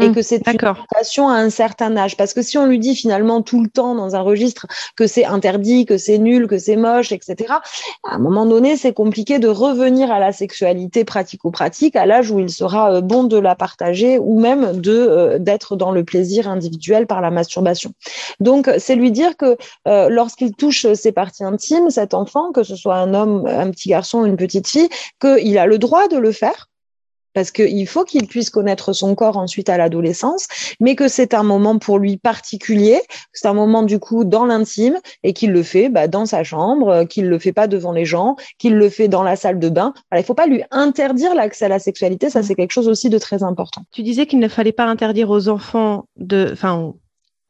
et 0.00 0.08
mmh, 0.08 0.14
que 0.14 0.22
c'est 0.22 0.46
une 0.46 0.54
éducation 0.54 1.28
à 1.28 1.34
un 1.34 1.50
certain 1.50 1.96
âge. 1.96 2.16
Parce 2.16 2.34
que 2.34 2.42
si 2.42 2.58
on 2.58 2.66
lui 2.66 2.78
dit 2.78 2.96
finalement 2.96 3.42
tout 3.42 3.62
le 3.62 3.68
temps 3.68 3.94
dans 3.94 4.16
un 4.16 4.20
registre 4.20 4.66
que 4.96 5.06
c'est 5.06 5.24
interdit, 5.24 5.86
que 5.86 5.98
c'est 5.98 6.18
nul, 6.18 6.48
que 6.48 6.58
c'est 6.58 6.76
moche, 6.76 7.12
etc., 7.12 7.54
à 8.04 8.14
un 8.14 8.18
moment 8.18 8.46
donné, 8.46 8.76
c'est 8.76 8.92
compliqué 8.92 9.38
de 9.38 9.48
revenir 9.48 10.10
à 10.10 10.18
la 10.18 10.32
sexualité 10.32 11.04
pratico-pratique 11.04 11.96
à 11.96 12.06
l'âge 12.06 12.30
où 12.30 12.40
il 12.40 12.50
sera 12.50 12.94
euh, 12.94 13.00
bon 13.00 13.24
de 13.24 13.38
la 13.38 13.54
partager 13.54 14.18
ou 14.18 14.40
même 14.40 14.80
de 14.80 14.92
euh, 14.92 15.38
d'être 15.38 15.76
dans 15.76 15.92
le 15.92 16.04
plaisir 16.04 16.48
individuel 16.48 17.06
par 17.06 17.20
la 17.20 17.30
masturbation. 17.30 17.92
Donc, 18.40 18.70
c'est 18.78 18.96
lui 18.96 19.12
dire 19.12 19.36
que 19.36 19.56
euh, 19.86 20.08
lorsqu'il 20.08 20.54
touche 20.54 20.92
ses 20.94 21.12
parties 21.12 21.44
intimes, 21.44 21.90
cet 21.90 22.14
enfant, 22.14 22.50
que 22.52 22.62
ce 22.62 22.76
soit 22.76 22.96
un 22.96 23.14
homme, 23.14 23.46
un 23.46 23.70
petit 23.70 23.90
garçon, 23.90 24.24
une 24.24 24.36
petite 24.36 24.66
fille, 24.66 24.88
qu'il 25.20 25.58
a 25.58 25.66
le 25.66 25.78
droit 25.78 26.08
de 26.08 26.16
le 26.16 26.32
faire 26.32 26.68
parce 27.34 27.50
qu'il 27.50 27.86
faut 27.86 28.04
qu'il 28.04 28.26
puisse 28.26 28.50
connaître 28.50 28.92
son 28.92 29.14
corps 29.14 29.36
ensuite 29.36 29.68
à 29.68 29.76
l'adolescence, 29.76 30.46
mais 30.80 30.94
que 30.94 31.08
c'est 31.08 31.34
un 31.34 31.42
moment 31.42 31.78
pour 31.78 31.98
lui 31.98 32.16
particulier, 32.16 33.00
c'est 33.32 33.48
un 33.48 33.54
moment 33.54 33.82
du 33.82 33.98
coup 33.98 34.24
dans 34.24 34.46
l'intime 34.46 34.98
et 35.22 35.32
qu'il 35.32 35.52
le 35.52 35.62
fait 35.62 35.88
bah, 35.88 36.08
dans 36.08 36.26
sa 36.26 36.44
chambre, 36.44 36.88
euh, 36.88 37.04
qu'il 37.04 37.28
le 37.28 37.38
fait 37.38 37.52
pas 37.52 37.66
devant 37.66 37.92
les 37.92 38.04
gens, 38.04 38.36
qu'il 38.58 38.76
le 38.76 38.88
fait 38.88 39.08
dans 39.08 39.22
la 39.22 39.36
salle 39.36 39.58
de 39.58 39.68
bain. 39.68 39.92
Voilà, 40.10 40.22
il 40.22 40.24
faut 40.24 40.34
pas 40.34 40.46
lui 40.46 40.62
interdire 40.70 41.34
l'accès 41.34 41.66
à 41.66 41.68
la 41.68 41.78
sexualité, 41.78 42.30
ça 42.30 42.40
mmh. 42.40 42.42
c'est 42.44 42.54
quelque 42.54 42.72
chose 42.72 42.88
aussi 42.88 43.10
de 43.10 43.18
très 43.18 43.42
important. 43.42 43.82
Tu 43.92 44.02
disais 44.02 44.26
qu'il 44.26 44.38
ne 44.38 44.48
fallait 44.48 44.72
pas 44.72 44.84
interdire 44.84 45.30
aux 45.30 45.48
enfants 45.48 46.06
de, 46.16 46.48
enfin 46.52 46.94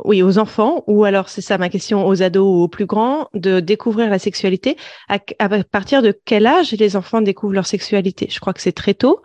oui, 0.02 0.22
aux 0.22 0.38
enfants, 0.38 0.82
ou 0.86 1.04
alors 1.04 1.28
c'est 1.28 1.40
ça 1.40 1.56
ma 1.56 1.68
question, 1.68 2.06
aux 2.06 2.22
ados 2.22 2.44
ou 2.44 2.62
aux 2.62 2.68
plus 2.68 2.86
grands, 2.86 3.28
de 3.32 3.60
découvrir 3.60 4.10
la 4.10 4.18
sexualité. 4.18 4.76
À, 5.08 5.18
partir 5.62 6.02
de 6.02 6.18
quel 6.24 6.46
âge 6.46 6.72
les 6.72 6.96
enfants 6.96 7.20
découvrent 7.20 7.54
leur 7.54 7.66
sexualité? 7.66 8.26
Je 8.28 8.40
crois 8.40 8.52
que 8.52 8.60
c'est 8.60 8.72
très 8.72 8.94
tôt, 8.94 9.22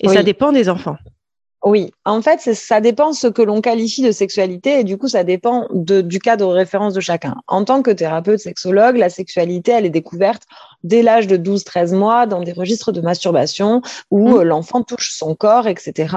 et 0.00 0.08
ça 0.08 0.22
dépend 0.22 0.52
des 0.52 0.68
enfants. 0.68 0.96
Oui, 1.64 1.90
en 2.04 2.22
fait, 2.22 2.38
ça 2.54 2.80
dépend 2.80 3.12
ce 3.12 3.26
que 3.26 3.42
l'on 3.42 3.60
qualifie 3.60 4.02
de 4.02 4.12
sexualité 4.12 4.78
et 4.80 4.84
du 4.84 4.96
coup, 4.96 5.08
ça 5.08 5.24
dépend 5.24 5.66
de, 5.72 6.02
du 6.02 6.20
cas 6.20 6.36
de 6.36 6.44
référence 6.44 6.94
de 6.94 7.00
chacun. 7.00 7.34
En 7.48 7.64
tant 7.64 7.82
que 7.82 7.90
thérapeute 7.90 8.38
sexologue, 8.38 8.96
la 8.96 9.10
sexualité, 9.10 9.72
elle 9.72 9.84
est 9.84 9.90
découverte 9.90 10.44
dès 10.84 11.02
l'âge 11.02 11.26
de 11.26 11.36
12-13 11.36 11.94
mois 11.96 12.26
dans 12.26 12.40
des 12.40 12.52
registres 12.52 12.92
de 12.92 13.00
masturbation 13.00 13.82
où 14.12 14.28
mmh. 14.28 14.38
euh, 14.38 14.44
l'enfant 14.44 14.82
touche 14.82 15.10
son 15.12 15.34
corps, 15.34 15.66
etc. 15.66 16.14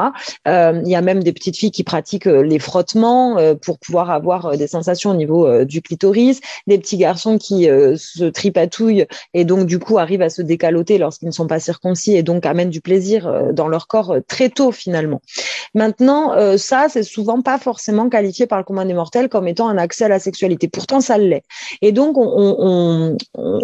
Euh, 0.47 0.79
il 0.83 0.89
y 0.91 0.95
a 0.95 1.01
même 1.01 1.23
des 1.23 1.33
petites 1.33 1.57
filles 1.57 1.71
qui 1.71 1.83
pratiquent 1.83 2.27
euh, 2.27 2.43
les 2.43 2.59
frottements 2.59 3.37
pour 3.61 3.79
pouvoir 3.79 4.11
avoir 4.11 4.57
des 4.57 4.67
sensations 4.67 5.11
au 5.11 5.15
niveau 5.15 5.65
du 5.65 5.81
clitoris, 5.81 6.39
des 6.67 6.77
petits 6.77 6.97
garçons 6.97 7.37
qui 7.37 7.63
se 7.63 8.25
tripatouillent 8.25 9.05
et 9.33 9.45
donc 9.45 9.65
du 9.65 9.79
coup 9.79 9.97
arrivent 9.97 10.21
à 10.21 10.29
se 10.29 10.41
décaloter 10.41 10.97
lorsqu'ils 10.97 11.27
ne 11.27 11.31
sont 11.31 11.47
pas 11.47 11.59
circoncis 11.59 12.15
et 12.15 12.23
donc 12.23 12.45
amènent 12.45 12.69
du 12.69 12.81
plaisir 12.81 13.53
dans 13.53 13.67
leur 13.67 13.87
corps 13.87 14.15
très 14.27 14.49
tôt 14.49 14.71
finalement. 14.71 15.21
Maintenant, 15.73 16.57
ça, 16.57 16.87
c'est 16.89 17.03
souvent 17.03 17.41
pas 17.41 17.57
forcément 17.57 18.09
qualifié 18.09 18.47
par 18.47 18.57
le 18.57 18.63
commun 18.63 18.85
des 18.85 18.93
mortels 18.93 19.29
comme 19.29 19.47
étant 19.47 19.67
un 19.69 19.77
accès 19.77 20.05
à 20.05 20.09
la 20.09 20.19
sexualité. 20.19 20.67
Pourtant, 20.67 21.01
ça 21.01 21.17
l'est. 21.17 21.43
Et 21.81 21.91
donc, 21.91 22.17
on, 22.17 22.27
on, 22.27 23.17
on 23.35 23.59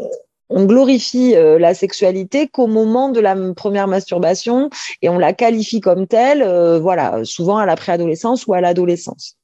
on 0.50 0.66
glorifie 0.66 1.36
euh, 1.36 1.60
la 1.60 1.74
sexualité 1.74 2.48
qu'au 2.48 2.68
moment 2.68 3.10
de 3.10 3.20
la 3.20 3.36
première 3.54 3.88
masturbation 3.88 4.70
et 5.02 5.10
on 5.10 5.18
la 5.18 5.34
qualifie 5.34 5.82
comme 5.82 6.08
telle, 6.08 6.42
euh, 6.42 6.80
voilà, 6.80 7.24
souvent 7.24 7.58
à 7.58 7.66
la 7.66 7.76
préadolescence 7.76 8.48
ou 8.48 8.54
à 8.54 8.62
l'adolescence. 8.62 9.36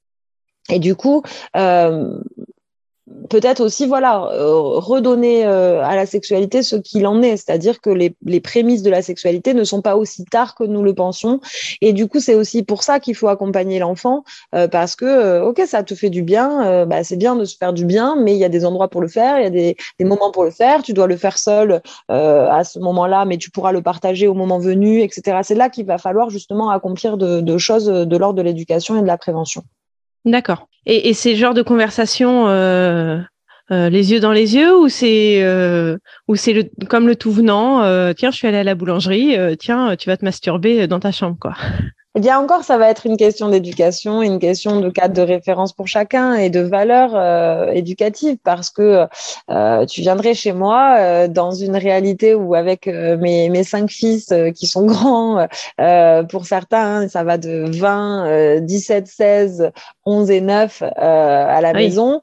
Et 0.70 0.80
du 0.80 0.96
coup, 0.96 1.24
euh, 1.58 2.18
peut-être 3.30 3.62
aussi 3.62 3.86
voilà 3.86 4.30
euh, 4.32 4.56
redonner 4.56 5.46
euh, 5.46 5.84
à 5.84 5.96
la 5.96 6.06
sexualité 6.06 6.64
ce 6.64 6.76
qu'il 6.76 7.08
en 7.08 7.22
est, 7.22 7.38
c'est-à-dire 7.38 7.82
que 7.82 7.90
les, 7.90 8.16
les, 8.26 8.40
prémices 8.40 8.84
de 8.84 8.90
la 8.90 9.02
sexualité 9.02 9.54
ne 9.54 9.64
sont 9.64 9.82
pas 9.82 9.96
aussi 9.96 10.26
tard 10.26 10.56
que 10.56 10.64
nous 10.64 10.84
le 10.84 10.94
pensons 10.94 11.40
et 11.82 11.94
du 11.94 12.08
coup 12.08 12.20
c'est 12.20 12.36
aussi 12.36 12.64
pour 12.64 12.84
ça 12.84 13.00
qu'il 13.00 13.16
faut 13.16 13.28
accompagner 13.28 13.80
l'enfant 13.80 14.24
euh, 14.56 14.68
parce 14.68 14.96
que 14.96 15.42
ok 15.42 15.62
ça 15.66 15.84
te 15.84 15.96
fait 15.96 16.10
du 16.10 16.24
bien, 16.24 16.86
bah, 16.86 17.04
c'est 17.04 17.16
bien 17.16 17.36
de 17.36 17.46
se 17.46 17.58
faire 17.58 17.74
du 17.74 17.86
bien, 17.86 18.16
mais 18.16 18.34
il 18.34 18.38
y 18.38 18.46
a 18.46 18.50
des 18.50 18.66
endroits 18.66 18.90
pour 18.90 19.02
le 19.02 19.08
faire, 19.08 19.40
il 19.40 19.44
y 19.44 19.48
a 19.48 19.50
des, 19.50 19.76
des 20.00 20.06
moments 20.06 20.32
pour 20.32 20.44
le 20.44 20.52
faire, 20.52 20.84
tu 20.84 20.94
dois 20.94 21.08
le 21.08 21.18
faire 21.18 21.38
seul 21.38 21.82
à 22.10 22.64
ce 22.64 22.80
moment-là, 22.80 23.26
mais 23.26 23.38
tu 23.38 23.50
pourras 23.52 23.72
le 23.72 23.82
partager 23.82 24.28
au 24.28 24.34
moment 24.34 24.60
venu, 24.60 25.02
etc. 25.02 25.40
C'est 25.44 25.56
là 25.56 25.70
qu'il 25.70 25.86
va 25.86 25.98
falloir 25.98 26.30
justement 26.30 26.70
accomplir 26.70 27.18
de, 27.18 27.42
de 27.42 27.58
choses 27.58 27.86
de 27.86 28.18
l'ordre 28.18 28.36
de 28.36 28.42
l'éducation 28.42 28.98
et 28.98 29.02
de 29.02 29.08
la 29.08 29.18
prévention. 29.18 29.64
D'accord. 30.26 30.68
Et, 30.86 31.10
et 31.10 31.14
ces 31.14 31.36
genres 31.36 31.54
de 31.54 31.62
conversations, 31.62 32.48
euh, 32.48 33.20
euh, 33.72 33.90
les 33.90 34.12
yeux 34.12 34.20
dans 34.20 34.32
les 34.32 34.56
yeux, 34.56 34.78
ou 34.78 34.90
c'est 34.90 35.44
euh, 35.44 35.98
ou 36.28 36.36
c'est 36.36 36.54
le, 36.54 36.64
comme 36.88 37.08
le 37.08 37.16
tout 37.16 37.32
venant. 37.32 37.82
Tiens, 38.14 38.32
je 38.32 38.38
suis 38.38 38.48
allée 38.48 38.58
à 38.58 38.64
la 38.64 38.76
boulangerie. 38.76 39.38
Tiens, 39.58 39.96
tu 39.98 40.10
vas 40.10 40.18
te 40.18 40.26
masturber 40.26 40.88
dans 40.88 41.00
ta 41.00 41.12
chambre, 41.12 41.38
quoi. 41.40 41.56
Eh 42.16 42.20
bien 42.20 42.38
encore, 42.38 42.64
ça 42.64 42.78
va 42.78 42.90
être 42.90 43.08
une 43.08 43.18
question 43.18 43.50
d'éducation, 43.50 44.22
une 44.22 44.38
question 44.38 44.80
de 44.80 44.92
cadre 44.92 45.16
de 45.16 45.24
référence 45.24 45.74
pour 45.74 45.88
chacun 45.88 46.36
et 46.36 46.52
de 46.52 46.60
valeurs 46.60 47.16
euh, 47.16 47.72
éducatives 47.72 48.38
parce 48.44 48.70
que 48.70 49.08
euh, 49.50 49.86
tu 49.88 50.02
viendrais 50.02 50.36
chez 50.36 50.52
moi 50.52 50.98
euh, 51.00 51.28
dans 51.28 51.50
une 51.50 51.76
réalité 51.76 52.36
où 52.36 52.54
avec 52.54 52.86
mes, 52.86 53.50
mes 53.50 53.64
cinq 53.64 53.90
fils 53.90 54.32
qui 54.56 54.68
sont 54.68 54.86
grands, 54.94 55.48
pour 56.30 56.46
certains, 56.46 57.02
hein, 57.02 57.08
ça 57.08 57.24
va 57.24 57.40
de 57.40 57.66
20, 57.68 58.60
17, 58.60 59.08
16, 59.08 59.72
11 60.06 60.30
et 60.30 60.42
9 60.42 60.84
à 60.84 61.62
la 61.62 61.74
maison, 61.74 62.22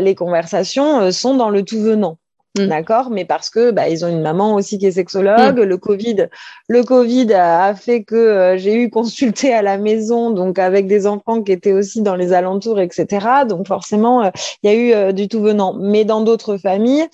les 0.00 0.14
conversations 0.14 1.10
sont 1.10 1.34
dans 1.34 1.50
le 1.50 1.64
tout 1.64 1.80
venant. 1.80 2.18
Mm. 2.56 2.66
D'accord, 2.66 3.10
mais 3.10 3.24
parce 3.24 3.50
que 3.50 3.72
bah, 3.72 3.88
ils 3.88 4.04
ont 4.04 4.08
une 4.08 4.22
maman 4.22 4.54
aussi 4.54 4.78
qui 4.78 4.86
est 4.86 4.92
sexologue. 4.92 5.58
Mm. 5.58 5.62
Le 5.62 5.76
Covid, 5.76 6.28
le 6.68 6.84
Covid 6.84 7.32
a, 7.34 7.74
fait 7.74 8.04
que 8.04 8.14
euh, 8.14 8.56
j'ai 8.56 8.74
eu 8.74 8.90
consulté 8.90 9.52
à 9.52 9.60
la 9.60 9.76
maison, 9.76 10.30
donc 10.30 10.60
avec 10.60 10.86
des 10.86 11.08
enfants 11.08 11.42
qui 11.42 11.50
étaient 11.50 11.72
aussi 11.72 12.00
dans 12.00 12.14
les 12.14 12.32
alentours, 12.32 12.78
etc. 12.78 13.26
Donc 13.48 13.66
forcément, 13.66 14.24
euh, 14.24 14.30
il 14.62 14.70
y 14.70 14.72
a 14.72 14.76
eu 14.76 14.92
euh, 14.92 15.12
du 15.12 15.26
tout 15.26 15.40
venant. 15.40 15.74
Mais 15.74 16.04
dans 16.04 16.20
d'autres 16.20 16.56
familles, 16.56 17.06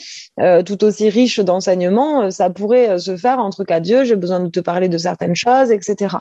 tout 0.67 0.85
aussi 0.85 1.09
riches 1.09 1.41
d'enseignement, 1.41 2.31
ça 2.31 2.51
pourrait 2.51 2.99
se 2.99 3.17
faire 3.17 3.39
entre 3.39 3.65
cas 3.65 3.81
Dieu, 3.81 4.05
j'ai 4.05 4.17
besoin 4.17 4.41
de 4.41 4.49
te 4.49 4.61
parler 4.61 4.89
de 4.89 4.99
certaines 4.99 5.35
choses, 5.35 5.71
etc. 5.71 6.17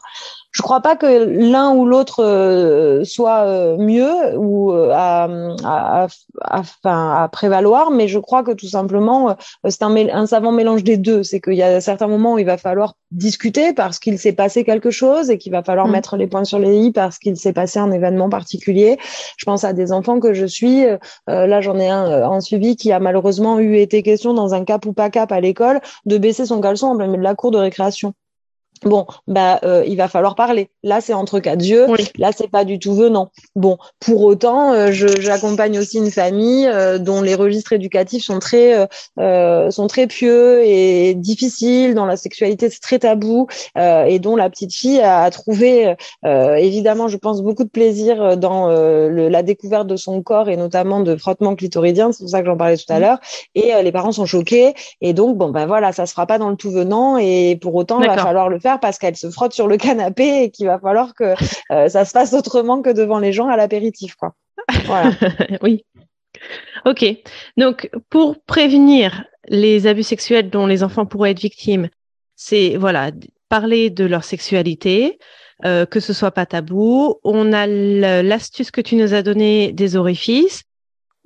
Je 0.51 0.61
crois 0.61 0.81
pas 0.81 0.95
que 0.95 1.05
l'un 1.05 1.73
ou 1.73 1.85
l'autre 1.85 3.01
soit 3.03 3.77
mieux 3.77 4.37
ou 4.37 4.71
à, 4.71 5.27
à, 5.63 6.07
à, 6.41 7.23
à 7.23 7.27
prévaloir, 7.29 7.91
mais 7.91 8.07
je 8.07 8.19
crois 8.19 8.43
que 8.43 8.51
tout 8.51 8.67
simplement 8.67 9.29
euh, 9.29 9.33
c'est 9.69 9.83
un, 9.83 10.25
savant 10.25 10.51
mélange 10.51 10.83
des 10.83 10.97
deux. 10.97 11.23
C'est 11.23 11.39
qu'il 11.39 11.53
y 11.53 11.63
a 11.63 11.81
certains 11.81 12.07
moments 12.07 12.33
où 12.33 12.39
il 12.39 12.45
va 12.45 12.57
falloir 12.57 12.95
discuter 13.11 13.73
parce 13.73 13.99
qu'il 13.99 14.19
s'est 14.19 14.33
passé 14.33 14.63
quelque 14.63 14.91
chose 14.91 15.29
et 15.29 15.37
qu'il 15.37 15.51
va 15.51 15.63
falloir 15.63 15.87
mm. 15.87 15.91
mettre 15.91 16.17
les 16.17 16.27
points 16.27 16.43
sur 16.43 16.59
les 16.59 16.77
i 16.77 16.91
parce 16.91 17.17
qu'il 17.17 17.37
s'est 17.37 17.53
passé 17.53 17.79
un 17.79 17.91
événement 17.91 18.29
particulier. 18.29 18.97
Je 19.37 19.45
pense 19.45 19.63
à 19.63 19.73
des 19.73 19.91
enfants 19.91 20.19
que 20.19 20.33
je 20.33 20.45
suis. 20.45 20.85
Euh, 20.85 20.97
euh, 21.29 21.47
là, 21.47 21.61
j'en 21.61 21.77
ai 21.79 21.89
un 21.89 22.27
en 22.27 22.41
suivi 22.41 22.75
qui 22.75 22.91
a 22.91 22.99
malheureusement 22.99 23.59
eu 23.59 23.77
été 23.77 24.03
question 24.03 24.33
dans 24.33 24.53
un 24.53 24.63
cap 24.63 24.85
ou 24.85 24.93
pas 24.93 25.09
cap 25.09 25.31
à 25.31 25.39
l'école 25.39 25.81
de 26.05 26.17
baisser 26.17 26.45
son 26.45 26.61
caleçon 26.61 26.87
en 26.87 26.97
plein 26.97 27.07
milieu 27.07 27.19
de 27.19 27.23
la 27.23 27.35
cour 27.35 27.51
de 27.51 27.57
récréation. 27.57 28.13
Bon, 28.83 29.05
bah, 29.27 29.59
euh, 29.63 29.83
il 29.85 29.97
va 29.97 30.07
falloir 30.07 30.35
parler. 30.35 30.69
Là, 30.83 31.01
c'est 31.01 31.13
entre 31.13 31.39
quatre 31.39 31.63
yeux. 31.63 31.87
Là, 32.17 32.31
c'est 32.35 32.47
pas 32.47 32.63
du 32.63 32.79
tout 32.79 32.93
venant. 32.93 33.29
Bon, 33.55 33.77
pour 33.99 34.23
autant, 34.23 34.71
euh, 34.71 34.91
j'accompagne 34.91 35.77
aussi 35.77 35.97
une 35.97 36.11
famille 36.11 36.65
euh, 36.67 36.97
dont 36.97 37.21
les 37.21 37.35
registres 37.35 37.73
éducatifs 37.73 38.23
sont 38.23 38.39
très, 38.39 38.87
sont 39.17 39.87
très 39.87 40.07
pieux 40.07 40.63
et 40.63 41.13
difficiles. 41.13 41.93
Dans 41.93 42.05
la 42.05 42.15
sexualité, 42.15 42.69
c'est 42.69 42.79
très 42.79 42.99
tabou 42.99 43.47
et 43.75 44.19
dont 44.19 44.35
la 44.35 44.49
petite 44.49 44.73
fille 44.73 45.01
a, 45.01 45.29
trouvé, 45.29 45.95
évidemment, 46.23 47.07
je 47.07 47.17
pense 47.17 47.41
beaucoup 47.41 47.63
de 47.63 47.69
plaisir 47.69 48.37
dans 48.37 48.69
la 48.69 49.43
découverte 49.43 49.87
de 49.87 49.95
son 49.95 50.21
corps 50.21 50.49
et 50.49 50.57
notamment 50.57 51.01
de 51.01 51.15
frottement 51.15 51.55
clitoridien. 51.55 52.11
C'est 52.11 52.23
pour 52.23 52.29
ça 52.29 52.39
que 52.41 52.45
j'en 52.45 52.57
parlais 52.57 52.77
tout 52.77 52.83
à 52.89 52.97
mmh. 52.97 53.01
l'heure. 53.01 53.19
Et 53.55 53.71
les 53.83 53.91
parents 53.91 54.11
sont 54.11 54.25
choqués. 54.25 54.73
Et 55.01 55.13
donc, 55.13 55.37
bon, 55.37 55.49
ben 55.49 55.65
voilà, 55.65 55.91
ça 55.91 56.05
se 56.05 56.11
fera 56.11 56.25
pas 56.25 56.37
dans 56.37 56.49
le 56.49 56.55
tout 56.55 56.71
venant. 56.71 57.17
Et 57.17 57.57
pour 57.61 57.75
autant, 57.75 57.99
il 58.01 58.07
va 58.07 58.17
falloir 58.17 58.49
le 58.49 58.59
faire 58.59 58.68
parce 58.77 58.97
qu'elle 58.97 59.15
se 59.15 59.29
frotte 59.29 59.53
sur 59.53 59.67
le 59.67 59.77
canapé 59.77 60.43
et 60.43 60.51
qu'il 60.51 60.67
va 60.67 60.79
falloir 60.79 61.13
que 61.13 61.33
euh, 61.71 61.89
ça 61.89 62.05
se 62.05 62.11
fasse 62.11 62.33
autrement 62.33 62.81
que 62.81 62.89
devant 62.89 63.19
les 63.19 63.33
gens 63.33 63.47
à 63.47 63.57
l'apéritif, 63.57 64.15
quoi. 64.15 64.35
Voilà. 64.85 65.11
oui. 65.61 65.85
Ok. 66.85 67.05
Donc, 67.57 67.89
pour 68.09 68.41
prévenir 68.43 69.25
les 69.47 69.87
abus 69.87 70.03
sexuels 70.03 70.49
dont 70.49 70.67
les 70.67 70.83
enfants 70.83 71.05
pourraient 71.05 71.31
être 71.31 71.41
victimes, 71.41 71.89
c'est 72.35 72.77
voilà 72.77 73.11
parler 73.49 73.89
de 73.89 74.05
leur 74.05 74.23
sexualité, 74.23 75.17
euh, 75.65 75.85
que 75.85 75.99
ce 75.99 76.13
soit 76.13 76.31
pas 76.31 76.45
tabou. 76.45 77.15
On 77.23 77.51
a 77.51 77.65
l'astuce 77.65 78.71
que 78.71 78.81
tu 78.81 78.95
nous 78.95 79.13
as 79.13 79.23
donnée 79.23 79.71
des 79.71 79.95
orifices. 79.95 80.63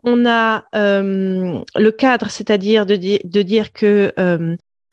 On 0.03 0.25
a 0.25 0.65
euh, 0.75 1.59
le 1.75 1.91
cadre, 1.91 2.29
c'est-à-dire 2.29 2.85
de, 2.85 2.95
dire 2.95 3.73
que 3.73 4.13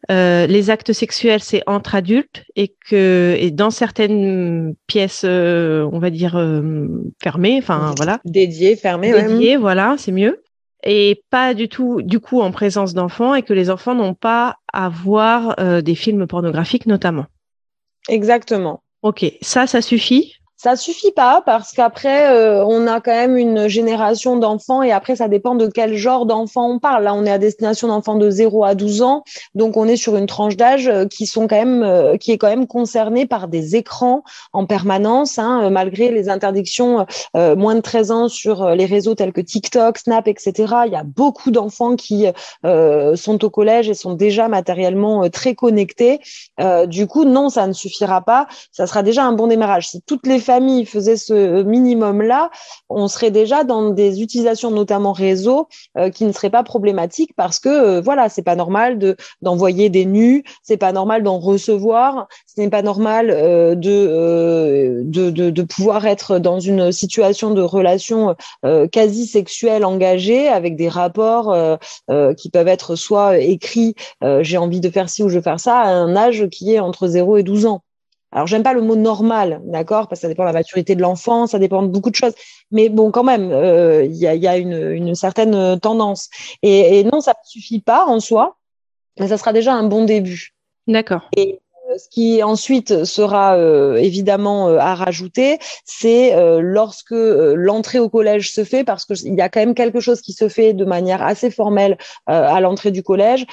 les 0.09 0.71
actes 0.71 0.93
sexuels 0.93 1.43
c'est 1.43 1.63
entre 1.67 1.95
adultes 1.95 2.45
et 2.57 2.75
que 2.89 3.37
et 3.39 3.51
dans 3.51 3.71
certaines 3.71 4.75
pièces 4.87 5.23
euh, 5.25 5.89
on 5.93 5.99
va 5.99 6.11
dire 6.11 6.37
euh, 6.37 6.87
fermées 7.23 7.59
enfin 7.59 7.95
voilà. 7.97 8.19
dédiées 8.25 8.77
fermées 8.77 9.13
dédiées 9.13 9.57
voilà 9.57 9.97
c'est 9.99 10.13
mieux. 10.13 10.43
Et 10.83 11.23
pas 11.29 11.53
du 11.53 11.69
tout 11.69 12.01
du 12.01 12.21
coup 12.21 12.41
en 12.41 12.51
présence 12.51 12.95
d'enfants 12.95 13.35
et 13.35 13.43
que 13.43 13.53
les 13.53 13.69
enfants 13.69 13.95
n'ont 13.95 14.15
pas 14.15 14.57
à 14.73 14.89
voir 14.89 15.55
des 15.83 15.95
films 15.95 16.27
pornographiques 16.27 16.87
notamment. 16.87 17.27
Exactement. 18.09 18.83
Ok 19.03 19.31
ça 19.43 19.67
ça 19.67 19.83
suffit 19.83 20.40
Ça 20.63 20.77
suffit 20.77 21.11
pas 21.11 21.43
parce 21.47 21.73
qu'après, 21.73 22.31
euh, 22.31 22.63
on 22.67 22.87
a 22.87 23.01
quand 23.01 23.15
même 23.15 23.39
une 23.39 23.67
génération 23.67 24.37
d'enfants 24.37 24.83
et 24.83 24.93
après, 24.93 25.17
ça 25.17 25.27
dépend 25.27 25.55
de 25.55 25.69
quel 25.69 25.97
genre 25.97 26.27
d'enfants 26.27 26.73
on 26.73 26.79
parle. 26.79 27.05
Là, 27.05 27.15
on 27.15 27.25
est 27.25 27.31
à 27.31 27.39
destination 27.39 27.89
d'enfants 27.89 28.17
de 28.17 28.29
0 28.29 28.65
à 28.65 28.75
12 28.75 29.01
ans. 29.01 29.25
Donc, 29.55 29.79
on 29.79 29.89
est 29.89 29.97
sur 29.97 30.17
une 30.17 30.27
tranche 30.27 30.59
d'âge 30.59 30.87
euh, 30.87 31.07
qui 31.07 31.25
sont 31.25 31.49
quand 31.49 31.57
même, 31.57 31.83
euh, 31.83 32.19
qui 32.19 32.31
est 32.31 32.37
quand 32.37 32.51
même 32.51 32.67
concernée 32.67 33.25
par 33.25 33.49
des 33.49 33.75
écrans 33.75 34.23
en 34.53 34.67
permanence, 34.67 35.39
hein, 35.39 35.71
malgré 35.71 36.11
les 36.11 36.29
interdictions 36.29 37.07
moins 37.35 37.75
de 37.75 37.81
13 37.81 38.11
ans 38.11 38.29
sur 38.29 38.69
les 38.71 38.85
réseaux 38.85 39.15
tels 39.15 39.33
que 39.33 39.41
TikTok, 39.41 39.97
Snap, 39.97 40.29
etc. 40.29 40.75
Il 40.85 40.93
y 40.93 40.97
a 40.97 41.05
beaucoup 41.05 41.51
d'enfants 41.51 41.97
qui 41.97 42.27
sont 42.63 43.45
au 43.45 43.51
collège 43.51 43.89
et 43.89 43.95
sont 43.95 44.15
déjà 44.15 44.49
matériellement 44.49 45.29
très 45.31 45.55
connectés. 45.55 46.21
du 46.87 47.07
coup, 47.07 47.25
non, 47.25 47.49
ça 47.49 47.67
ne 47.67 47.73
suffira 47.73 48.21
pas. 48.23 48.47
Ça 48.73 48.87
sera 48.87 49.03
déjà 49.03 49.25
un 49.25 49.33
bon 49.33 49.47
démarrage. 49.47 49.89
Si 49.89 50.03
toutes 50.03 50.27
les 50.27 50.39
famille 50.51 50.85
faisait 50.85 51.17
ce 51.17 51.63
minimum-là, 51.63 52.51
on 52.89 53.07
serait 53.07 53.31
déjà 53.31 53.63
dans 53.63 53.91
des 53.91 54.21
utilisations, 54.21 54.73
notamment 54.73 55.13
réseau, 55.13 55.69
euh, 55.97 56.11
qui 56.11 56.25
ne 56.25 56.33
seraient 56.33 56.51
pas 56.51 56.65
problématiques 56.65 57.31
parce 57.37 57.61
que 57.61 57.69
euh, 57.69 58.01
voilà, 58.01 58.29
c'est 58.29 58.43
pas 58.43 58.57
normal 58.57 58.99
de 58.99 59.17
d'envoyer 59.43 59.91
des 59.91 60.07
nus, 60.07 60.43
c'est 60.65 60.77
pas 60.77 60.91
normal 60.91 61.23
d'en 61.23 61.39
recevoir, 61.39 62.27
ce 62.47 62.61
n'est 62.61 62.69
pas 62.69 62.83
normal 62.83 63.31
euh, 63.31 63.77
de, 63.77 65.05
de, 65.05 65.31
de, 65.31 65.51
de 65.51 65.63
pouvoir 65.63 66.05
être 66.07 66.41
dans 66.41 66.59
une 66.59 66.91
situation 66.91 67.53
de 67.53 67.63
relation 67.63 68.35
quasi 68.91 69.27
sexuelle 69.27 69.85
engagée 69.85 70.49
avec 70.49 70.75
des 70.75 70.89
rapports 70.89 71.55
qui 72.37 72.51
peuvent 72.51 72.69
être 72.69 72.97
soit 72.97 73.39
écrits, 73.39 73.95
j'ai 74.41 74.59
envie 74.59 74.81
de 74.81 74.91
faire 74.91 75.09
ci 75.09 75.23
ou 75.23 75.29
je 75.29 75.37
veux 75.37 75.43
faire 75.43 75.61
ça, 75.61 75.79
à 75.79 75.91
un 75.91 76.17
âge 76.17 76.49
qui 76.51 76.75
est 76.75 76.81
entre 76.81 77.07
0 77.07 77.37
et 77.37 77.43
12 77.43 77.67
ans. 77.67 77.83
Alors, 78.33 78.47
j'aime 78.47 78.63
pas 78.63 78.73
le 78.73 78.81
mot 78.81 78.97
normal, 78.97 79.61
d'accord, 79.65 80.07
parce 80.07 80.21
que 80.21 80.23
ça 80.23 80.29
dépend 80.29 80.45
de 80.45 80.49
la 80.49 80.53
maturité 80.53 80.95
de 80.95 81.03
l'enfant, 81.03 81.47
ça 81.47 81.59
dépend 81.59 81.83
de 81.83 81.89
beaucoup 81.89 82.11
de 82.11 82.15
choses. 82.15 82.35
Mais 82.71 82.89
bon, 82.89 83.11
quand 83.11 83.25
même, 83.25 83.51
euh, 83.51 84.05
il 84.05 84.17
y, 84.17 84.27
a, 84.27 84.35
y, 84.35 84.47
a, 84.47 84.57
une, 84.57 84.93
une 84.93 85.15
certaine 85.15 85.55
euh, 85.55 85.77
tendance. 85.77 86.29
Et, 86.63 87.01
et, 87.01 87.05
non, 87.05 87.21
ça 87.21 87.33
ne 87.33 87.49
suffit 87.49 87.81
pas 87.81 88.07
en 88.07 88.21
soi, 88.21 88.57
mais 89.19 89.29
ça 89.29 89.37
sera 89.37 89.53
déjà 89.53 89.75
un 89.75 89.83
bon 89.83 90.05
début. 90.05 90.55
D'accord. 90.87 91.29
Et 91.37 91.61
euh, 91.91 91.99
ce 91.99 92.09
qui 92.09 92.43
ensuite 92.43 93.05
sera 93.05 93.57
euh, 93.57 93.97
évidemment 93.97 94.69
euh, 94.69 94.79
à 94.79 94.95
rajouter, 94.95 95.59
c'est 95.85 96.35
euh, 96.35 96.61
lorsque 96.61 97.11
l'entrée 97.11 97.99
au 97.99 98.09
collège 98.09 98.53
se 98.53 98.63
fait, 98.63 98.85
parce 98.85 99.07
qu'il 99.07 99.35
y 99.35 99.41
a 99.41 99.49
quand 99.49 99.61
même 99.61 99.75
quelque 99.75 99.99
chose 99.99 100.21
qui 100.21 100.33
se 100.35 100.49
fait 100.49 100.73
de 100.73 100.85
manière 100.85 101.23
assez 101.23 101.51
formelle 101.51 101.99
à 102.27 102.61
l'entrée 102.61 102.93
du 102.93 103.03
collège, 103.03 103.45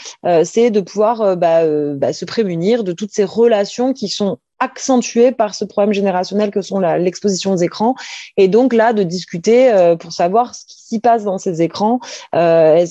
c'est 0.43 0.69
de 0.69 0.81
pouvoir 0.81 1.35
bah, 1.35 1.63
bah, 1.95 2.13
se 2.13 2.25
prémunir 2.25 2.83
de 2.83 2.91
toutes 2.91 3.11
ces 3.11 3.23
relations 3.23 3.93
qui 3.93 4.07
sont 4.07 4.37
accentué 4.59 5.31
par 5.31 5.53
ce 5.53 5.65
problème 5.65 5.93
générationnel 5.93 6.51
que 6.51 6.61
sont 6.61 6.79
l'exposition 6.79 7.53
aux 7.53 7.57
écrans. 7.57 7.95
Et 8.37 8.47
donc 8.47 8.73
là, 8.73 8.93
de 8.93 9.03
discuter 9.03 9.71
euh, 9.71 9.95
pour 9.95 10.11
savoir 10.11 10.55
ce 10.55 10.65
qui 10.65 10.81
s'y 10.81 10.99
passe 10.99 11.23
dans 11.23 11.37
ces 11.37 11.61
écrans. 11.61 11.99
Euh, 12.35 12.85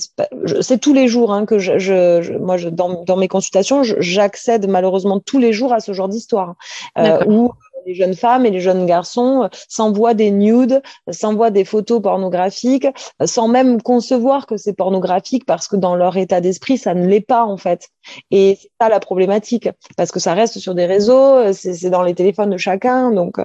c'est 0.61 0.79
tous 0.79 0.93
les 0.93 1.07
jours 1.07 1.33
hein, 1.33 1.45
que 1.45 1.59
je, 1.59 1.77
je, 1.77 2.37
moi, 2.37 2.57
je, 2.57 2.69
dans, 2.69 3.03
dans 3.03 3.17
mes 3.17 3.27
consultations, 3.27 3.81
j'accède 3.83 4.69
malheureusement 4.69 5.19
tous 5.19 5.39
les 5.39 5.53
jours 5.53 5.73
à 5.73 5.79
ce 5.79 5.93
genre 5.93 6.09
d'histoire 6.09 6.55
euh, 6.97 7.23
où 7.27 7.51
les 7.87 7.95
jeunes 7.95 8.15
femmes 8.15 8.45
et 8.45 8.51
les 8.51 8.59
jeunes 8.59 8.85
garçons 8.85 9.43
euh, 9.43 9.47
s'envoient 9.69 10.13
des 10.13 10.29
nudes, 10.29 10.81
s'envoient 11.09 11.51
des 11.51 11.65
photos 11.65 12.01
pornographiques, 12.01 12.87
euh, 13.21 13.25
sans 13.25 13.47
même 13.47 13.81
concevoir 13.81 14.45
que 14.45 14.57
c'est 14.57 14.73
pornographique 14.73 15.45
parce 15.45 15.67
que 15.67 15.77
dans 15.77 15.95
leur 15.95 16.17
état 16.17 16.41
d'esprit, 16.41 16.77
ça 16.77 16.93
ne 16.93 17.07
l'est 17.07 17.21
pas 17.21 17.45
en 17.45 17.57
fait. 17.57 17.89
Et 18.29 18.57
c'est 18.61 18.69
ça 18.79 18.89
la 18.89 18.99
problématique, 18.99 19.69
parce 19.95 20.11
que 20.11 20.19
ça 20.19 20.33
reste 20.33 20.59
sur 20.59 20.75
des 20.75 20.85
réseaux, 20.85 21.13
euh, 21.13 21.53
c'est 21.53 21.89
dans 21.89 22.03
les 22.03 22.13
téléphones 22.13 22.51
de 22.51 22.57
chacun, 22.57 23.11
donc 23.11 23.37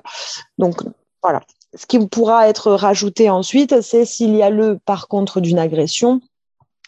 donc 0.59 0.83
voilà. 1.23 1.41
Ce 1.75 1.87
qui 1.87 1.99
pourra 2.07 2.49
être 2.49 2.73
rajouté 2.73 3.31
ensuite, 3.31 3.81
c'est 3.81 4.05
s'il 4.05 4.37
y 4.37 4.43
a 4.43 4.51
le 4.51 4.79
par 4.85 5.09
contre 5.09 5.41
d'une 5.41 5.59
agression, 5.59 6.21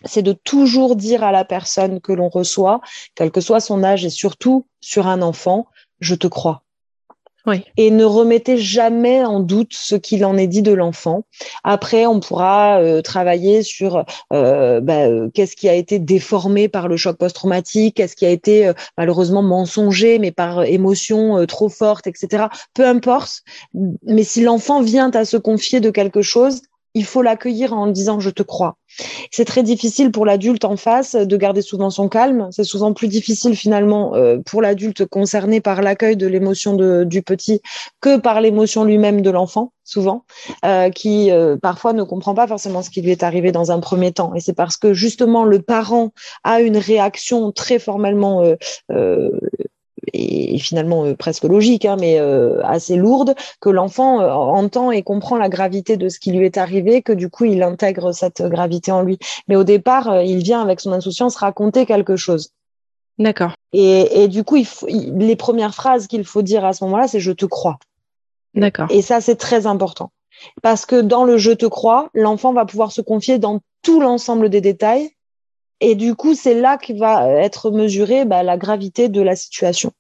c'est 0.05 0.23
de 0.23 0.33
toujours 0.33 0.97
dire 0.97 1.23
à 1.25 1.33
la 1.33 1.45
personne 1.45 2.01
que 2.01 2.13
l'on 2.13 2.29
reçoit, 2.29 2.81
quel 3.15 3.31
que 3.31 3.41
soit 3.41 3.61
son 3.61 3.83
âge 3.83 4.05
et 4.05 4.11
surtout 4.11 4.67
sur 4.81 5.07
un 5.07 5.23
enfant, 5.23 5.69
je 6.01 6.15
te 6.15 6.27
crois. 6.27 6.64
Et 7.77 7.91
ne 7.91 8.05
remettez 8.05 8.57
jamais 8.57 9.25
en 9.25 9.41
doute 9.41 9.73
ce 9.73 9.95
qu'il 9.95 10.25
en 10.25 10.37
est 10.37 10.47
dit 10.47 10.63
de 10.63 10.73
l'enfant. 10.73 11.25
Après, 11.63 12.07
on 12.07 12.21
pourra 12.21 12.81
euh, 12.81 13.03
travailler 13.03 13.63
sur 13.63 14.05
euh, 14.33 14.81
bah, 14.81 15.07
euh, 15.07 15.29
qu'est-ce 15.35 15.57
qui 15.57 15.69
a 15.69 15.75
été 15.75 15.99
déformé 15.99 16.69
par 16.69 16.89
le 16.89 16.97
choc 16.97 17.19
post-traumatique, 17.19 17.97
qu'est-ce 17.97 18.17
qui 18.17 18.25
a 18.25 18.31
été 18.31 18.73
malheureusement 18.97 19.43
mensonger, 19.43 20.19
mais 20.19 20.31
par 20.31 20.65
émotion 20.65 21.45
trop 21.47 21.69
forte, 21.69 22.07
etc. 22.07 22.45
Peu 22.73 22.87
importe. 22.87 23.43
Mais 24.07 24.25
si 24.25 24.43
l'enfant 24.43 24.81
vient 24.83 25.11
à 25.11 25.25
se 25.25 25.37
confier 25.37 25.81
de 25.81 25.91
quelque 25.91 26.23
chose, 26.23 26.63
il 26.95 27.05
faut 27.05 27.23
l'accueillir 27.23 27.73
en 27.73 27.89
disant 27.89 28.21
je 28.21 28.31
te 28.31 28.43
crois. 28.43 28.77
C'est 29.33 29.45
très 29.45 29.65
difficile 29.65 30.13
pour 30.13 30.25
l'adulte 30.25 30.65
en 30.65 30.77
face 30.77 31.17
de 31.17 31.37
garder 31.37 31.63
souvent 31.63 31.91
son 31.91 32.09
calme. 32.09 32.49
C'est 32.53 32.65
souvent 32.65 32.93
plus 32.93 33.09
difficile 33.09 33.57
finalement 33.57 34.15
euh, 34.15 34.39
pour 34.47 34.63
l'adulte 34.63 35.05
concerné 35.05 35.61
par 35.61 35.83
l'accueil 35.83 36.17
de 36.17 36.29
l'émotion 36.29 36.75
du 37.05 37.23
petit 37.23 37.61
que 38.01 38.19
par 38.19 38.41
l'émotion 38.41 38.85
lui-même 38.85 39.23
de 39.23 39.31
l'enfant, 39.31 39.73
souvent, 39.83 40.25
euh, 40.65 40.91
qui 40.91 41.33
euh, 41.33 41.57
parfois 41.61 41.93
ne 41.93 42.05
comprend 42.05 42.35
pas 42.35 42.47
forcément 42.47 42.83
ce 42.83 42.91
qui 42.91 43.03
lui 43.03 43.11
est 43.11 43.25
arrivé 43.25 43.51
dans 43.51 43.73
un 43.73 43.81
premier 43.81 44.13
temps. 44.13 44.33
Et 44.35 44.41
c'est 44.41 44.55
parce 44.55 44.77
que 44.77 44.95
justement 44.95 45.45
le 45.45 45.61
parent 45.61 46.13
a 46.45 46.61
une 46.61 46.77
réaction 46.77 47.51
très 47.51 47.81
formellement 47.81 48.45
et, 50.13 50.59
finalement 50.59 51.05
euh, 51.05 51.15
presque 51.15 51.45
logique, 51.45 51.85
hein, 51.85 51.97
mais 51.99 52.19
euh, 52.19 52.61
assez 52.65 52.97
lourde, 52.97 53.35
que 53.61 53.71
l'enfant 53.71 54.21
euh, 54.21 54.31
entend 54.31 54.91
et 54.91 55.03
comprend 55.03 55.37
la 55.37 55.49
gravité 55.49 55.97
de 55.97 56.09
ce 56.09 56.19
qui 56.19 56.33
lui 56.33 56.45
est 56.45 56.59
arrivé, 56.59 57.03
que 57.03 57.13
du 57.13 57.29
coup 57.31 57.45
il 57.45 57.63
intègre 57.63 58.13
cette 58.13 58.43
gravité 58.43 58.93
en 58.93 59.03
lui. 59.03 59.19
Mais 59.49 59.57
au 59.57 59.65
départ, 59.65 60.23
il 60.23 60.43
vient 60.43 60.63
avec 60.63 60.81
son 60.81 60.93
insouciance 60.93 61.37
raconter 61.37 61.87
quelque 61.87 62.17
chose. 62.17 62.51
D'accord. 63.19 63.53
Et, 63.73 64.25
et, 64.25 64.29
du 64.29 64.43
coup, 64.43 64.57
il 64.57 64.67
faut, 64.67 64.87
les 64.89 65.37
premières 65.37 65.75
phrases 65.75 66.09
qu'il 66.09 66.25
faut 66.25 66.43
dire 66.43 66.65
à 66.65 66.73
ce 66.73 66.83
moment-là, 66.85 67.07
c'est 67.07 67.21
je 67.21 67.31
te 67.31 67.47
crois. 67.47 67.79
D'accord. 68.55 68.87
Et 68.91 69.03
ça, 69.03 69.21
c'est 69.21 69.37
très 69.37 69.67
important. 69.67 70.11
Parce 70.63 70.85
que 70.87 71.01
dans 71.01 71.25
le 71.25 71.39
je 71.39 71.53
te 71.53 71.67
crois, 71.67 72.11
l'enfant 72.15 72.53
va 72.53 72.65
pouvoir 72.65 72.93
se 72.93 73.01
confier 73.01 73.39
dans 73.39 73.61
tout 73.83 74.01
l'ensemble 74.01 74.49
des 74.51 74.61
détails. 74.61 75.11
Et 75.81 75.95
du 75.95 76.15
coup, 76.15 76.35
c'est 76.35 76.61
là 76.61 76.77
qu'il 76.79 76.99
va 76.99 77.29
être 77.29 77.71
mesuré 77.71 78.25
bah, 78.25 78.43
la 78.43 78.57
gravité 78.57 79.09
de 79.09 79.21
la 79.21 79.37
situation. 79.37 79.91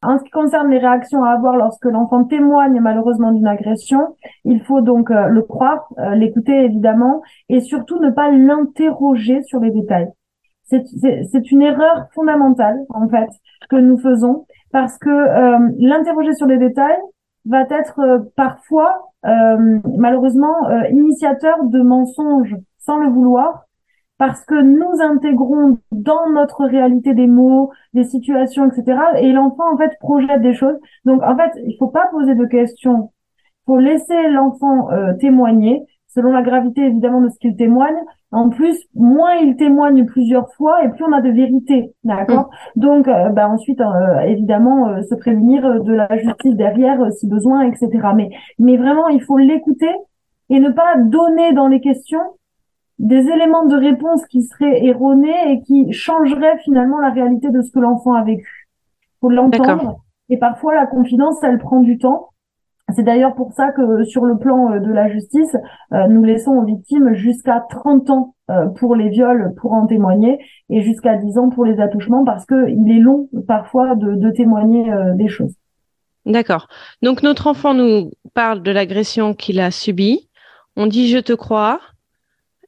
En 0.00 0.16
ce 0.16 0.22
qui 0.22 0.30
concerne 0.30 0.70
les 0.70 0.78
réactions 0.78 1.24
à 1.24 1.30
avoir 1.30 1.56
lorsque 1.56 1.84
l'enfant 1.84 2.24
témoigne 2.24 2.78
malheureusement 2.80 3.32
d'une 3.32 3.48
agression, 3.48 4.14
il 4.44 4.62
faut 4.62 4.80
donc 4.80 5.10
euh, 5.10 5.26
le 5.26 5.42
croire, 5.42 5.88
euh, 5.98 6.14
l'écouter 6.14 6.52
évidemment, 6.52 7.20
et 7.48 7.60
surtout 7.60 7.98
ne 7.98 8.10
pas 8.10 8.30
l'interroger 8.30 9.42
sur 9.42 9.58
les 9.58 9.72
détails. 9.72 10.08
C'est 10.66 11.50
une 11.50 11.62
erreur 11.62 12.08
fondamentale 12.14 12.78
en 12.90 13.08
fait 13.08 13.30
que 13.70 13.76
nous 13.76 13.98
faisons 13.98 14.44
parce 14.70 14.98
que 14.98 15.08
euh, 15.08 15.70
l'interroger 15.78 16.34
sur 16.34 16.46
les 16.46 16.58
détails 16.58 16.98
va 17.46 17.62
être 17.62 18.28
parfois 18.36 19.04
malheureusement 19.24 20.54
initiateur 20.90 21.64
de 21.64 21.80
mensonges 21.80 22.54
sans 22.78 22.98
le 22.98 23.08
vouloir 23.08 23.67
parce 24.18 24.44
que 24.44 24.60
nous 24.60 25.00
intégrons 25.00 25.78
dans 25.92 26.28
notre 26.30 26.64
réalité 26.66 27.14
des 27.14 27.28
mots, 27.28 27.70
des 27.94 28.04
situations, 28.04 28.68
etc. 28.68 28.98
Et 29.20 29.32
l'enfant, 29.32 29.72
en 29.72 29.78
fait, 29.78 29.96
projette 30.00 30.42
des 30.42 30.54
choses. 30.54 30.76
Donc, 31.04 31.22
en 31.22 31.36
fait, 31.36 31.52
il 31.64 31.76
faut 31.78 31.86
pas 31.86 32.08
poser 32.10 32.34
de 32.34 32.44
questions. 32.44 33.12
Il 33.62 33.66
faut 33.66 33.78
laisser 33.78 34.28
l'enfant 34.28 34.90
euh, 34.90 35.14
témoigner, 35.14 35.82
selon 36.08 36.32
la 36.32 36.42
gravité, 36.42 36.82
évidemment, 36.86 37.20
de 37.20 37.28
ce 37.28 37.38
qu'il 37.38 37.54
témoigne. 37.54 37.96
En 38.32 38.48
plus, 38.48 38.76
moins 38.94 39.34
il 39.36 39.56
témoigne 39.56 40.04
plusieurs 40.04 40.52
fois, 40.54 40.84
et 40.84 40.88
plus 40.88 41.04
on 41.04 41.12
a 41.12 41.20
de 41.20 41.30
vérité, 41.30 41.94
d'accord? 42.02 42.50
Mmh. 42.74 42.80
Donc, 42.80 43.08
euh, 43.08 43.28
bah, 43.28 43.48
ensuite, 43.48 43.80
euh, 43.80 44.20
évidemment, 44.22 45.00
se 45.02 45.14
prévenir 45.14 45.82
de 45.84 45.92
la 45.92 46.08
justice 46.18 46.56
derrière, 46.56 47.12
si 47.12 47.28
besoin, 47.28 47.62
etc. 47.62 47.88
Mais, 48.16 48.30
mais 48.58 48.76
vraiment, 48.76 49.08
il 49.08 49.22
faut 49.22 49.38
l'écouter 49.38 49.90
et 50.50 50.58
ne 50.58 50.70
pas 50.70 50.96
donner 50.96 51.52
dans 51.52 51.68
les 51.68 51.80
questions 51.80 52.22
des 52.98 53.28
éléments 53.28 53.66
de 53.66 53.76
réponse 53.76 54.24
qui 54.26 54.42
seraient 54.42 54.84
erronés 54.84 55.52
et 55.52 55.60
qui 55.62 55.92
changeraient 55.92 56.58
finalement 56.58 56.98
la 56.98 57.10
réalité 57.10 57.50
de 57.50 57.62
ce 57.62 57.70
que 57.70 57.78
l'enfant 57.78 58.14
a 58.14 58.24
vécu. 58.24 58.68
Faut 59.20 59.30
l'entendre. 59.30 60.00
Et 60.28 60.36
parfois, 60.36 60.74
la 60.74 60.86
confidence, 60.86 61.42
elle 61.42 61.58
prend 61.58 61.80
du 61.80 61.98
temps. 61.98 62.30
C'est 62.94 63.02
d'ailleurs 63.02 63.34
pour 63.34 63.52
ça 63.52 63.70
que 63.72 64.04
sur 64.04 64.24
le 64.24 64.38
plan 64.38 64.72
euh, 64.72 64.80
de 64.80 64.90
la 64.90 65.08
justice, 65.08 65.54
euh, 65.92 66.06
nous 66.08 66.24
laissons 66.24 66.52
aux 66.52 66.64
victimes 66.64 67.12
jusqu'à 67.12 67.62
30 67.68 68.10
ans 68.10 68.34
euh, 68.50 68.66
pour 68.66 68.96
les 68.96 69.10
viols 69.10 69.52
pour 69.60 69.74
en 69.74 69.86
témoigner 69.86 70.38
et 70.70 70.80
jusqu'à 70.80 71.16
10 71.16 71.36
ans 71.36 71.50
pour 71.50 71.66
les 71.66 71.80
attouchements 71.80 72.24
parce 72.24 72.46
que 72.46 72.70
il 72.70 72.90
est 72.90 73.00
long 73.00 73.28
parfois 73.46 73.94
de, 73.94 74.14
de 74.14 74.30
témoigner 74.30 74.90
des 75.16 75.28
choses. 75.28 75.54
D'accord. 76.24 76.68
Donc 77.02 77.22
notre 77.22 77.46
enfant 77.46 77.74
nous 77.74 78.10
parle 78.32 78.62
de 78.62 78.70
l'agression 78.70 79.34
qu'il 79.34 79.60
a 79.60 79.70
subie. 79.70 80.30
On 80.76 80.86
dit 80.86 81.08
je 81.08 81.18
te 81.18 81.34
crois 81.34 81.80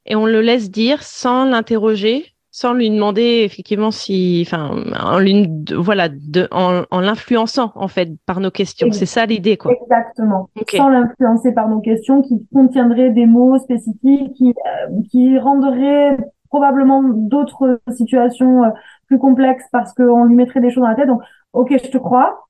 et 0.06 0.16
on 0.16 0.26
le 0.26 0.40
laisse 0.40 0.70
dire 0.70 1.02
sans 1.02 1.44
l'interroger 1.44 2.34
sans 2.52 2.74
lui 2.74 2.90
demander 2.90 3.42
effectivement 3.44 3.90
si, 3.90 4.44
enfin, 4.46 4.70
en 5.00 5.18
lui, 5.18 5.48
voilà, 5.72 6.08
de, 6.08 6.48
en, 6.50 6.82
en 6.90 7.00
l'influençant 7.00 7.70
en 7.76 7.86
fait 7.88 8.10
par 8.26 8.40
nos 8.40 8.50
questions. 8.50 8.90
C'est 8.90 9.06
ça 9.06 9.24
l'idée, 9.24 9.56
quoi. 9.56 9.72
Exactement. 9.72 10.50
Sans 10.76 10.88
l'influencer 10.88 11.52
par 11.52 11.68
nos 11.68 11.80
questions, 11.80 12.22
qui 12.22 12.44
contiendraient 12.52 13.10
des 13.10 13.26
mots 13.26 13.58
spécifiques, 13.58 14.32
qui, 14.34 14.50
euh, 14.50 15.02
qui 15.10 15.38
rendraient 15.38 16.16
probablement 16.48 17.02
d'autres 17.04 17.80
situations 17.92 18.64
euh, 18.64 18.70
plus 19.06 19.18
complexes 19.18 19.66
parce 19.70 19.92
qu'on 19.94 20.24
lui 20.24 20.34
mettrait 20.34 20.60
des 20.60 20.70
choses 20.70 20.82
dans 20.82 20.88
la 20.88 20.96
tête. 20.96 21.06
Donc, 21.06 21.22
ok, 21.52 21.72
je 21.84 21.88
te 21.88 21.98
crois. 21.98 22.48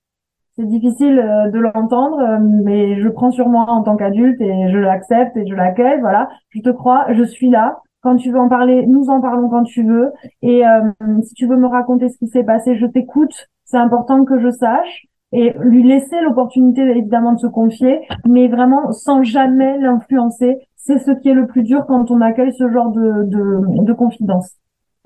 C'est 0.60 0.66
difficile 0.66 1.18
euh, 1.18 1.50
de 1.50 1.58
l'entendre, 1.58 2.38
mais 2.38 3.00
je 3.00 3.08
prends 3.08 3.30
sur 3.30 3.48
moi 3.48 3.64
en 3.68 3.82
tant 3.82 3.96
qu'adulte 3.96 4.38
et 4.42 4.70
je 4.70 4.76
l'accepte 4.76 5.34
et 5.38 5.46
je 5.46 5.54
l'accueille. 5.54 6.00
Voilà, 6.00 6.28
je 6.50 6.60
te 6.60 6.68
crois, 6.68 7.06
je 7.14 7.22
suis 7.22 7.48
là. 7.48 7.78
Quand 8.02 8.16
tu 8.16 8.30
veux 8.30 8.38
en 8.38 8.48
parler, 8.50 8.84
nous 8.86 9.08
en 9.08 9.22
parlons 9.22 9.48
quand 9.48 9.62
tu 9.62 9.84
veux. 9.84 10.12
Et 10.42 10.66
euh, 10.66 10.82
si 11.22 11.32
tu 11.32 11.46
veux 11.46 11.56
me 11.56 11.66
raconter 11.66 12.10
ce 12.10 12.18
qui 12.18 12.28
s'est 12.28 12.44
passé, 12.44 12.76
je 12.76 12.84
t'écoute. 12.84 13.48
C'est 13.64 13.78
important 13.78 14.26
que 14.26 14.38
je 14.38 14.50
sache. 14.50 15.06
Et 15.32 15.54
lui 15.60 15.82
laisser 15.82 16.20
l'opportunité 16.20 16.82
évidemment 16.82 17.32
de 17.32 17.38
se 17.38 17.46
confier, 17.46 18.00
mais 18.26 18.48
vraiment 18.48 18.92
sans 18.92 19.22
jamais 19.22 19.78
l'influencer. 19.78 20.58
C'est 20.76 20.98
ce 20.98 21.12
qui 21.12 21.30
est 21.30 21.34
le 21.34 21.46
plus 21.46 21.62
dur 21.62 21.86
quand 21.86 22.10
on 22.10 22.20
accueille 22.20 22.52
ce 22.52 22.68
genre 22.70 22.90
de, 22.90 23.24
de, 23.24 23.84
de 23.84 23.92
confidence. 23.94 24.50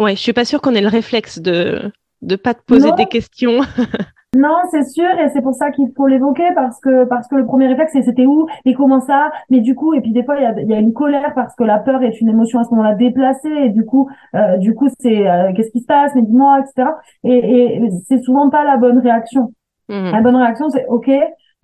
Ouais, 0.01 0.17
je 0.17 0.21
suis 0.21 0.33
pas 0.33 0.45
sûre 0.45 0.61
qu'on 0.61 0.75
ait 0.75 0.81
le 0.81 0.89
réflexe 0.89 1.41
de 1.41 1.93
de 2.25 2.37
pas 2.37 2.55
te 2.55 2.63
poser 2.63 2.93
des 2.93 3.07
questions. 3.07 3.61
Non, 4.37 4.57
c'est 4.71 4.83
sûr, 4.85 5.09
et 5.21 5.29
c'est 5.31 5.43
pour 5.43 5.55
ça 5.55 5.71
qu'il 5.71 5.93
faut 5.97 6.07
l'évoquer 6.07 6.49
parce 6.55 6.81
que 6.81 7.05
parce 7.05 7.29
que 7.29 7.37
le 7.37 7.47
premier 7.47 7.69
réflexe 7.69 7.93
c'est 7.93 8.03
c'était 8.03 8.27
où 8.27 8.49
et 8.65 8.75
comment 8.75 9.01
ça. 9.01 9.31
Mais 9.49 9.61
du 9.61 9.75
coup, 9.75 9.95
et 9.95 10.01
puis 10.01 10.13
des 10.13 10.25
fois 10.25 10.37
il 10.37 10.43
y 10.43 10.47
a, 10.47 10.61
y 10.61 10.75
a 10.75 10.81
une 10.81 10.93
colère 10.93 11.35
parce 11.35 11.55
que 11.55 11.63
la 11.63 11.79
peur 11.79 12.03
est 12.03 12.21
une 12.21 12.29
émotion 12.29 12.59
à 12.59 12.65
ce 12.65 12.71
moment-là 12.71 12.95
déplacée 12.95 13.49
et 13.49 13.71
du 13.71 13.85
coup 13.85 14.11
euh, 14.35 14.57
du 14.57 14.75
coup 14.75 14.89
c'est 14.99 15.29
euh, 15.29 15.53
qu'est-ce 15.55 15.71
qui 15.71 15.81
se 15.81 15.87
passe, 15.87 16.13
mais 16.15 16.23
dis-moi, 16.23 16.61
etc. 16.61 16.91
Et, 17.23 17.37
et 17.77 17.91
c'est 18.09 18.19
souvent 18.23 18.51
pas 18.51 18.65
la 18.65 18.77
bonne 18.77 18.99
réaction. 18.99 19.53
Mmh. 19.89 20.11
La 20.11 20.21
bonne 20.21 20.37
réaction 20.37 20.69
c'est 20.69 20.87
ok, 20.87 21.11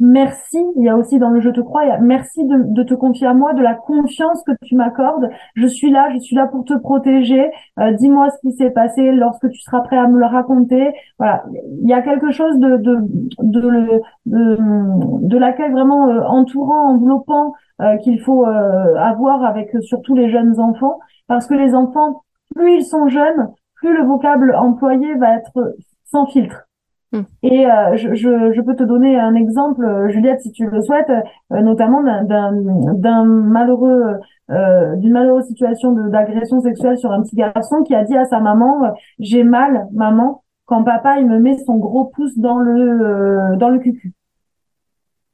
merci. 0.01 0.59
Il 0.77 0.83
y 0.85 0.89
a 0.89 0.97
aussi 0.97 1.19
dans 1.19 1.31
le 1.31 1.41
je 1.41 1.51
te 1.51 1.61
crois, 1.61 1.85
il 1.85 1.89
y 1.89 1.93
a 1.93 1.99
merci 1.99 2.45
de, 2.45 2.57
de 2.75 2.83
te 2.83 2.95
confier 2.95 3.27
à 3.27 3.35
moi, 3.35 3.53
de 3.55 3.63
la 3.63 3.75
confiance 3.75 4.43
que 4.45 4.53
tu 4.65 4.75
m'accordes. 4.75 5.31
Je 5.55 5.67
suis 5.67 5.91
là, 5.91 6.11
je 6.13 6.19
suis 6.19 6.35
là 6.35 6.47
pour 6.47 6.65
te 6.65 6.75
protéger. 6.75 7.51
Euh, 7.79 7.93
dis-moi 7.93 8.31
ce 8.31 8.39
qui 8.41 8.53
s'est 8.57 8.71
passé 8.71 9.13
lorsque 9.13 9.49
tu 9.51 9.61
seras 9.61 9.81
prêt 9.83 9.97
à 9.97 10.09
me 10.09 10.19
le 10.19 10.27
raconter. 10.27 10.93
Voilà, 11.19 11.45
il 11.83 11.89
y 11.89 11.93
a 11.93 12.03
quelque 12.03 12.31
chose 12.31 12.59
de 12.59 12.77
de 12.79 12.99
de, 13.39 14.01
de, 14.27 14.59
de 15.29 15.39
l'accueil 15.39 15.71
vraiment 15.71 16.09
euh, 16.09 16.23
entourant, 16.23 16.95
enveloppant 16.95 17.55
euh, 17.83 17.97
qu'il 17.99 18.21
faut 18.21 18.45
avoir 18.47 19.45
avec 19.45 19.71
surtout 19.83 20.15
les 20.15 20.31
jeunes 20.31 20.59
enfants, 20.61 20.99
parce 21.29 21.47
que 21.47 21.55
les 21.55 21.75
enfants, 21.75 22.23
plus 22.55 22.79
ils 22.79 22.85
sont 22.85 23.09
jeunes, 23.09 23.49
plus 23.77 23.97
le 23.97 24.05
vocable 24.05 24.55
employé 24.55 25.15
va 25.15 25.37
être 25.37 25.75
sans 26.05 26.27
filtre. 26.27 26.70
Hmm. 27.13 27.23
Et 27.43 27.67
euh, 27.67 27.97
je, 27.97 28.15
je, 28.15 28.53
je, 28.53 28.61
peux 28.61 28.77
te 28.77 28.85
donner 28.85 29.19
un 29.19 29.35
exemple, 29.35 29.85
euh, 29.85 30.09
Juliette, 30.11 30.43
si 30.43 30.53
tu 30.53 30.67
le 30.67 30.81
souhaites, 30.81 31.11
euh, 31.11 31.61
notamment 31.61 32.03
d'un 32.03 33.25
malheureux, 33.25 34.15
d'une 34.49 35.13
malheureuse 35.13 35.47
situation 35.47 35.93
d'agression 35.93 36.61
sexuelle 36.61 36.99
sur 36.99 37.13
un 37.13 37.23
petit 37.23 37.37
garçon 37.37 37.83
qui 37.83 37.95
a 37.95 38.05
dit 38.05 38.17
à 38.17 38.25
sa 38.27 38.41
maman 38.41 38.95
"J'ai 39.19 39.45
mal, 39.45 39.87
maman, 39.93 40.43
quand 40.67 40.83
papa 40.85 41.19
il 41.19 41.27
me 41.27 41.39
met 41.39 41.57
son 41.59 41.77
gros 41.77 42.07
pouce 42.07 42.37
dans 42.39 42.59
le 42.59 43.57
dans 43.57 43.69
le 43.71 43.79
cucu." 43.79 44.13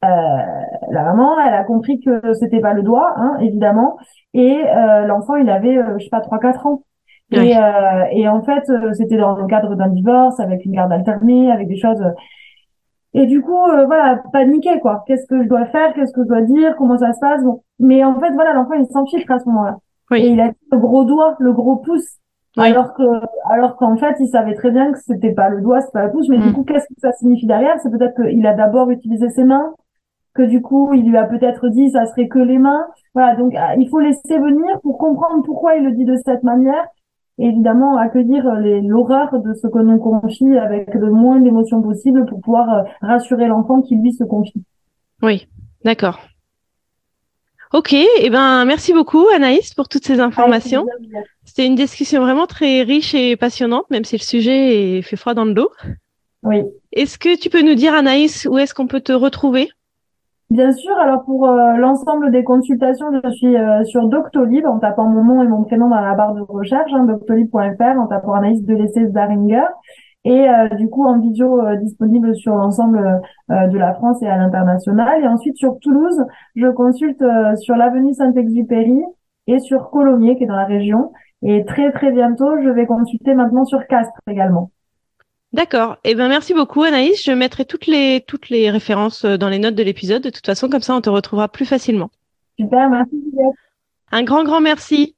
la 0.02 1.02
maman, 1.02 1.40
elle 1.40 1.54
a 1.54 1.64
compris 1.64 2.00
que 2.00 2.32
c'était 2.34 2.60
pas 2.60 2.74
le 2.74 2.82
doigt, 2.82 3.14
hein, 3.16 3.36
évidemment, 3.40 3.96
et 4.34 4.62
l'enfant 5.06 5.36
il 5.36 5.50
avait, 5.50 5.78
je 5.98 6.04
sais 6.04 6.10
pas, 6.10 6.20
trois 6.20 6.38
quatre 6.38 6.66
ans. 6.66 6.82
Et, 7.32 7.56
euh, 7.56 8.04
et 8.12 8.28
en 8.28 8.42
fait, 8.42 8.68
euh, 8.70 8.92
c'était 8.92 9.16
dans 9.16 9.34
le 9.34 9.46
cadre 9.46 9.74
d'un 9.74 9.88
divorce, 9.88 10.38
avec 10.38 10.64
une 10.64 10.72
garde 10.72 10.92
alternée, 10.92 11.50
avec 11.50 11.66
des 11.66 11.76
choses. 11.76 12.02
Et 13.14 13.26
du 13.26 13.40
coup, 13.42 13.64
euh, 13.66 13.86
voilà, 13.86 14.22
paniquer 14.32 14.78
quoi. 14.78 15.02
Qu'est-ce 15.06 15.26
que 15.26 15.42
je 15.42 15.48
dois 15.48 15.66
faire? 15.66 15.92
Qu'est-ce 15.94 16.12
que 16.12 16.22
je 16.22 16.28
dois 16.28 16.42
dire? 16.42 16.76
Comment 16.76 16.98
ça 16.98 17.12
se 17.12 17.20
passe? 17.20 17.42
Bon. 17.42 17.62
Mais 17.80 18.04
en 18.04 18.18
fait, 18.20 18.32
voilà, 18.32 18.52
l'enfant 18.52 18.74
il 18.74 18.86
s'enfiche 18.86 19.24
à 19.28 19.38
ce 19.38 19.46
moment-là. 19.46 19.78
Oui. 20.10 20.20
Et 20.20 20.28
il 20.28 20.40
a 20.40 20.52
le 20.70 20.78
gros 20.78 21.04
doigt, 21.04 21.34
le 21.40 21.52
gros 21.52 21.76
pouce. 21.76 22.18
Alors 22.58 22.94
que, 22.94 23.02
alors 23.50 23.76
qu'en 23.76 23.96
fait, 23.96 24.16
il 24.18 24.28
savait 24.28 24.54
très 24.54 24.70
bien 24.70 24.90
que 24.92 24.98
c'était 24.98 25.32
pas 25.32 25.50
le 25.50 25.60
doigt, 25.60 25.80
c'est 25.82 25.92
pas 25.92 26.06
le 26.06 26.12
pouce. 26.12 26.28
Mais 26.28 26.38
du 26.38 26.50
mm. 26.50 26.52
coup, 26.54 26.64
qu'est-ce 26.64 26.86
que 26.86 27.00
ça 27.00 27.12
signifie 27.12 27.46
derrière? 27.46 27.78
C'est 27.82 27.90
peut-être 27.90 28.14
qu'il 28.22 28.46
a 28.46 28.54
d'abord 28.54 28.88
utilisé 28.90 29.28
ses 29.30 29.44
mains, 29.44 29.74
que 30.32 30.42
du 30.42 30.62
coup, 30.62 30.94
il 30.94 31.08
lui 31.08 31.18
a 31.18 31.24
peut-être 31.24 31.68
dit 31.68 31.90
ça 31.90 32.06
serait 32.06 32.28
que 32.28 32.38
les 32.38 32.58
mains. 32.58 32.86
Voilà, 33.14 33.34
donc 33.36 33.54
il 33.78 33.88
faut 33.88 34.00
laisser 34.00 34.38
venir 34.38 34.80
pour 34.82 34.96
comprendre 34.96 35.42
pourquoi 35.44 35.74
il 35.74 35.84
le 35.84 35.92
dit 35.92 36.04
de 36.04 36.16
cette 36.16 36.44
manière 36.44 36.86
évidemment 37.38 37.98
accueillir 37.98 38.44
l'horreur 38.82 39.40
de 39.40 39.54
ce 39.54 39.66
que 39.66 39.78
l'on 39.78 39.98
confie 39.98 40.56
avec 40.56 40.94
le 40.94 41.10
moins 41.10 41.40
d'émotions 41.40 41.82
possible 41.82 42.24
pour 42.26 42.40
pouvoir 42.40 42.72
euh, 42.72 42.82
rassurer 43.02 43.46
l'enfant 43.46 43.82
qui 43.82 43.96
lui 43.96 44.12
se 44.12 44.24
confie. 44.24 44.62
Oui, 45.22 45.46
d'accord. 45.84 46.20
Ok, 47.72 47.92
et 47.92 48.06
eh 48.20 48.30
ben 48.30 48.64
merci 48.64 48.92
beaucoup 48.92 49.26
Anaïs 49.34 49.74
pour 49.74 49.88
toutes 49.88 50.04
ces 50.04 50.20
informations. 50.20 50.86
C'était 51.44 51.66
une 51.66 51.74
discussion 51.74 52.22
vraiment 52.22 52.46
très 52.46 52.82
riche 52.82 53.14
et 53.14 53.36
passionnante, 53.36 53.90
même 53.90 54.04
si 54.04 54.16
le 54.16 54.22
sujet 54.22 54.98
est 54.98 55.02
fait 55.02 55.16
froid 55.16 55.34
dans 55.34 55.44
le 55.44 55.52
dos. 55.52 55.70
Oui. 56.42 56.62
Est-ce 56.92 57.18
que 57.18 57.36
tu 57.36 57.50
peux 57.50 57.62
nous 57.62 57.74
dire 57.74 57.92
Anaïs 57.92 58.46
où 58.48 58.56
est-ce 58.56 58.72
qu'on 58.72 58.86
peut 58.86 59.00
te 59.00 59.12
retrouver? 59.12 59.68
Bien 60.50 60.70
sûr, 60.72 60.96
alors 60.98 61.24
pour 61.24 61.48
euh, 61.48 61.76
l'ensemble 61.76 62.30
des 62.30 62.44
consultations, 62.44 63.06
je 63.24 63.30
suis 63.30 63.56
euh, 63.56 63.84
sur 63.84 64.06
Doctolib 64.08 64.64
en 64.64 64.78
tapant 64.78 65.08
mon 65.08 65.24
nom 65.24 65.42
et 65.42 65.48
mon 65.48 65.64
prénom 65.64 65.88
dans 65.88 66.00
la 66.00 66.14
barre 66.14 66.34
de 66.34 66.40
recherche, 66.40 66.92
hein, 66.94 67.04
doctolib.fr, 67.04 67.98
en 67.98 68.06
tapant 68.06 68.32
Anaïs 68.34 68.62
Delessé 68.62 69.08
Zaringer. 69.10 69.66
Et 70.24 70.48
euh, 70.48 70.68
du 70.76 70.88
coup, 70.88 71.04
en 71.04 71.18
vidéo 71.18 71.60
disponible 71.82 72.34
sur 72.36 72.54
l'ensemble 72.54 73.20
de 73.48 73.78
la 73.78 73.94
France 73.94 74.22
et 74.22 74.28
à 74.28 74.36
l'international. 74.36 75.22
Et 75.22 75.26
ensuite, 75.28 75.56
sur 75.56 75.78
Toulouse, 75.80 76.24
je 76.56 76.66
consulte 76.68 77.24
sur 77.60 77.76
l'avenue 77.76 78.12
Saint-Exupéry 78.14 79.02
et 79.46 79.58
sur 79.60 79.90
Colomiers, 79.90 80.36
qui 80.36 80.44
est 80.44 80.46
dans 80.48 80.56
la 80.56 80.64
région. 80.64 81.12
Et 81.42 81.64
très, 81.64 81.92
très 81.92 82.10
bientôt, 82.12 82.60
je 82.62 82.68
vais 82.70 82.86
consulter 82.86 83.34
maintenant 83.34 83.64
sur 83.64 83.86
Castres 83.86 84.20
également. 84.28 84.70
D'accord. 85.56 85.96
Eh 86.04 86.14
ben 86.14 86.28
merci 86.28 86.52
beaucoup 86.52 86.82
Anaïs. 86.82 87.24
Je 87.24 87.32
mettrai 87.32 87.64
toutes 87.64 87.86
les 87.86 88.22
toutes 88.26 88.50
les 88.50 88.70
références 88.70 89.24
euh, 89.24 89.38
dans 89.38 89.48
les 89.48 89.58
notes 89.58 89.74
de 89.74 89.82
l'épisode. 89.82 90.22
De 90.22 90.28
toute 90.28 90.44
façon, 90.44 90.68
comme 90.68 90.82
ça, 90.82 90.94
on 90.94 91.00
te 91.00 91.08
retrouvera 91.08 91.48
plus 91.48 91.64
facilement. 91.64 92.10
Super, 92.60 92.90
merci. 92.90 93.16
Un 94.12 94.22
grand 94.22 94.44
grand 94.44 94.60
merci. 94.60 95.16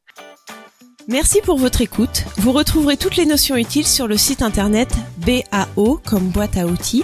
Merci 1.09 1.41
pour 1.43 1.59
votre 1.59 1.81
écoute. 1.81 2.23
Vous 2.37 2.53
retrouverez 2.53 2.97
toutes 2.97 3.17
les 3.17 3.27
notions 3.27 3.57
utiles 3.57 3.87
sur 3.87 4.07
le 4.07 4.17
site 4.17 4.43
internet 4.43 4.89
BAO 5.27 6.01
comme 6.09 6.29
boîte 6.29 6.57
à 6.57 6.67
outils, 6.67 7.03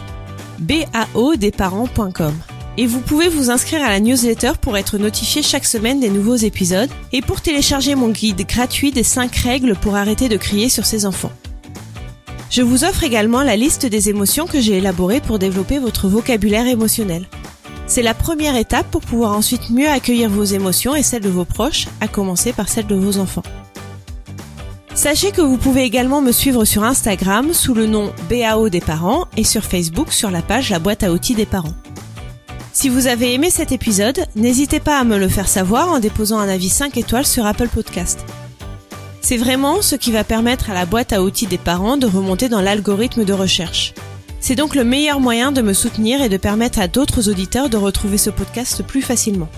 baodesparents.com. 0.61 2.35
Et 2.77 2.87
vous 2.87 3.01
pouvez 3.01 3.29
vous 3.29 3.51
inscrire 3.51 3.83
à 3.83 3.88
la 3.88 3.99
newsletter 3.99 4.53
pour 4.61 4.77
être 4.77 4.97
notifié 4.97 5.42
chaque 5.42 5.64
semaine 5.64 5.99
des 5.99 6.11
nouveaux 6.11 6.37
épisodes 6.37 6.90
et 7.12 7.20
pour 7.20 7.40
télécharger 7.40 7.97
mon 7.97 8.11
guide 8.11 8.47
gratuit 8.47 8.92
des 8.92 9.03
5 9.03 9.35
règles 9.35 9.75
pour 9.75 9.97
arrêter 9.97 10.29
de 10.29 10.37
crier 10.37 10.68
sur 10.68 10.85
ses 10.85 11.05
enfants. 11.05 11.33
Je 12.55 12.62
vous 12.62 12.85
offre 12.85 13.03
également 13.03 13.43
la 13.43 13.57
liste 13.57 13.85
des 13.85 14.11
émotions 14.11 14.47
que 14.47 14.61
j'ai 14.61 14.79
élaborées 14.79 15.21
pour 15.21 15.40
développer 15.40 15.81
votre 15.81 16.07
vocabulaire 16.07 16.69
émotionnel. 16.69 17.27
C'est 17.88 18.01
la 18.01 18.14
première 18.14 18.55
étape 18.55 18.88
pour 18.93 19.01
pouvoir 19.01 19.33
ensuite 19.33 19.71
mieux 19.71 19.88
accueillir 19.88 20.31
vos 20.31 20.45
émotions 20.45 20.95
et 20.95 21.03
celles 21.03 21.25
de 21.25 21.29
vos 21.29 21.45
proches, 21.45 21.88
à 22.01 22.07
commencer 22.07 22.53
par 22.53 22.69
celles 22.69 22.87
de 22.87 22.95
vos 22.95 23.19
enfants. 23.19 23.43
Sachez 24.95 25.33
que 25.33 25.40
vous 25.40 25.57
pouvez 25.57 25.83
également 25.83 26.23
me 26.23 26.31
suivre 26.31 26.64
sur 26.64 26.85
Instagram 26.85 27.53
sous 27.53 27.75
le 27.75 27.87
nom 27.87 28.12
BAO 28.31 28.69
des 28.69 28.81
parents 28.81 29.27
et 29.37 29.43
sur 29.43 29.64
Facebook 29.64 30.12
sur 30.12 30.31
la 30.31 30.40
page 30.40 30.71
La 30.71 30.79
boîte 30.79 31.03
à 31.03 31.11
outils 31.11 31.35
des 31.35 31.47
parents. 31.47 31.75
Si 32.73 32.88
vous 32.88 33.09
avez 33.09 33.35
aimé 33.35 33.51
cet 33.51 33.73
épisode, 33.73 34.27
n'hésitez 34.37 34.79
pas 34.79 35.01
à 35.01 35.03
me 35.03 35.19
le 35.19 35.29
faire 35.29 35.49
savoir 35.49 35.90
en 35.90 35.99
déposant 35.99 36.38
un 36.38 36.49
avis 36.49 36.69
5 36.69 36.99
étoiles 36.99 37.27
sur 37.27 37.47
Apple 37.47 37.69
Podcast. 37.69 38.25
C'est 39.25 39.39
vraiment 39.39 39.81
ce 39.81 39.97
qui 39.97 40.13
va 40.13 40.23
permettre 40.23 40.69
à 40.69 40.75
la 40.75 40.85
boîte 40.85 41.15
à 41.15 41.23
outils 41.23 41.47
des 41.47 41.57
parents 41.57 41.97
de 41.97 42.07
remonter 42.07 42.51
dans 42.51 42.61
l'algorithme 42.61 43.25
de 43.25 43.33
recherche. 43.33 43.95
C'est 44.39 44.55
donc 44.55 44.75
le 44.75 44.85
meilleur 44.85 45.19
moyen 45.19 45.51
de 45.51 45.63
me 45.63 45.73
soutenir 45.73 46.21
et 46.21 46.29
de 46.29 46.37
permettre 46.37 46.79
à 46.79 46.89
d'autres 46.89 47.31
auditeurs 47.31 47.71
de 47.71 47.79
retrouver 47.79 48.19
ce 48.19 48.29
podcast 48.29 48.83
plus 48.83 49.01
facilement. 49.01 49.49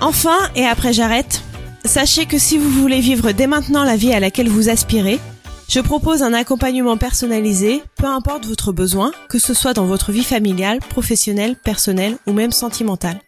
Enfin, 0.00 0.38
et 0.56 0.64
après 0.64 0.94
j'arrête, 0.94 1.42
sachez 1.84 2.24
que 2.24 2.38
si 2.38 2.56
vous 2.56 2.70
voulez 2.70 3.00
vivre 3.00 3.32
dès 3.32 3.46
maintenant 3.46 3.84
la 3.84 3.96
vie 3.96 4.14
à 4.14 4.20
laquelle 4.20 4.48
vous 4.48 4.70
aspirez, 4.70 5.20
je 5.68 5.80
propose 5.80 6.22
un 6.22 6.32
accompagnement 6.32 6.96
personnalisé, 6.96 7.82
peu 7.96 8.06
importe 8.06 8.46
votre 8.46 8.72
besoin, 8.72 9.12
que 9.28 9.38
ce 9.38 9.52
soit 9.52 9.74
dans 9.74 9.84
votre 9.84 10.12
vie 10.12 10.24
familiale, 10.24 10.78
professionnelle, 10.78 11.56
personnelle 11.56 12.16
ou 12.26 12.32
même 12.32 12.52
sentimentale. 12.52 13.20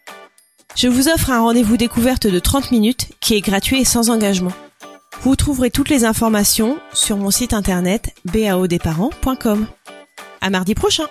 Je 0.75 0.87
vous 0.87 1.07
offre 1.07 1.29
un 1.29 1.41
rendez-vous 1.41 1.77
découverte 1.77 2.25
de 2.25 2.39
30 2.39 2.71
minutes 2.71 3.09
qui 3.21 3.35
est 3.35 3.41
gratuit 3.41 3.79
et 3.79 3.85
sans 3.85 4.09
engagement. 4.09 4.53
Vous 5.21 5.35
trouverez 5.35 5.71
toutes 5.71 5.89
les 5.89 6.05
informations 6.05 6.77
sur 6.93 7.17
mon 7.17 7.31
site 7.31 7.53
internet 7.53 8.13
baodesparents.com. 8.25 9.67
À 10.41 10.49
mardi 10.49 10.75
prochain! 10.75 11.05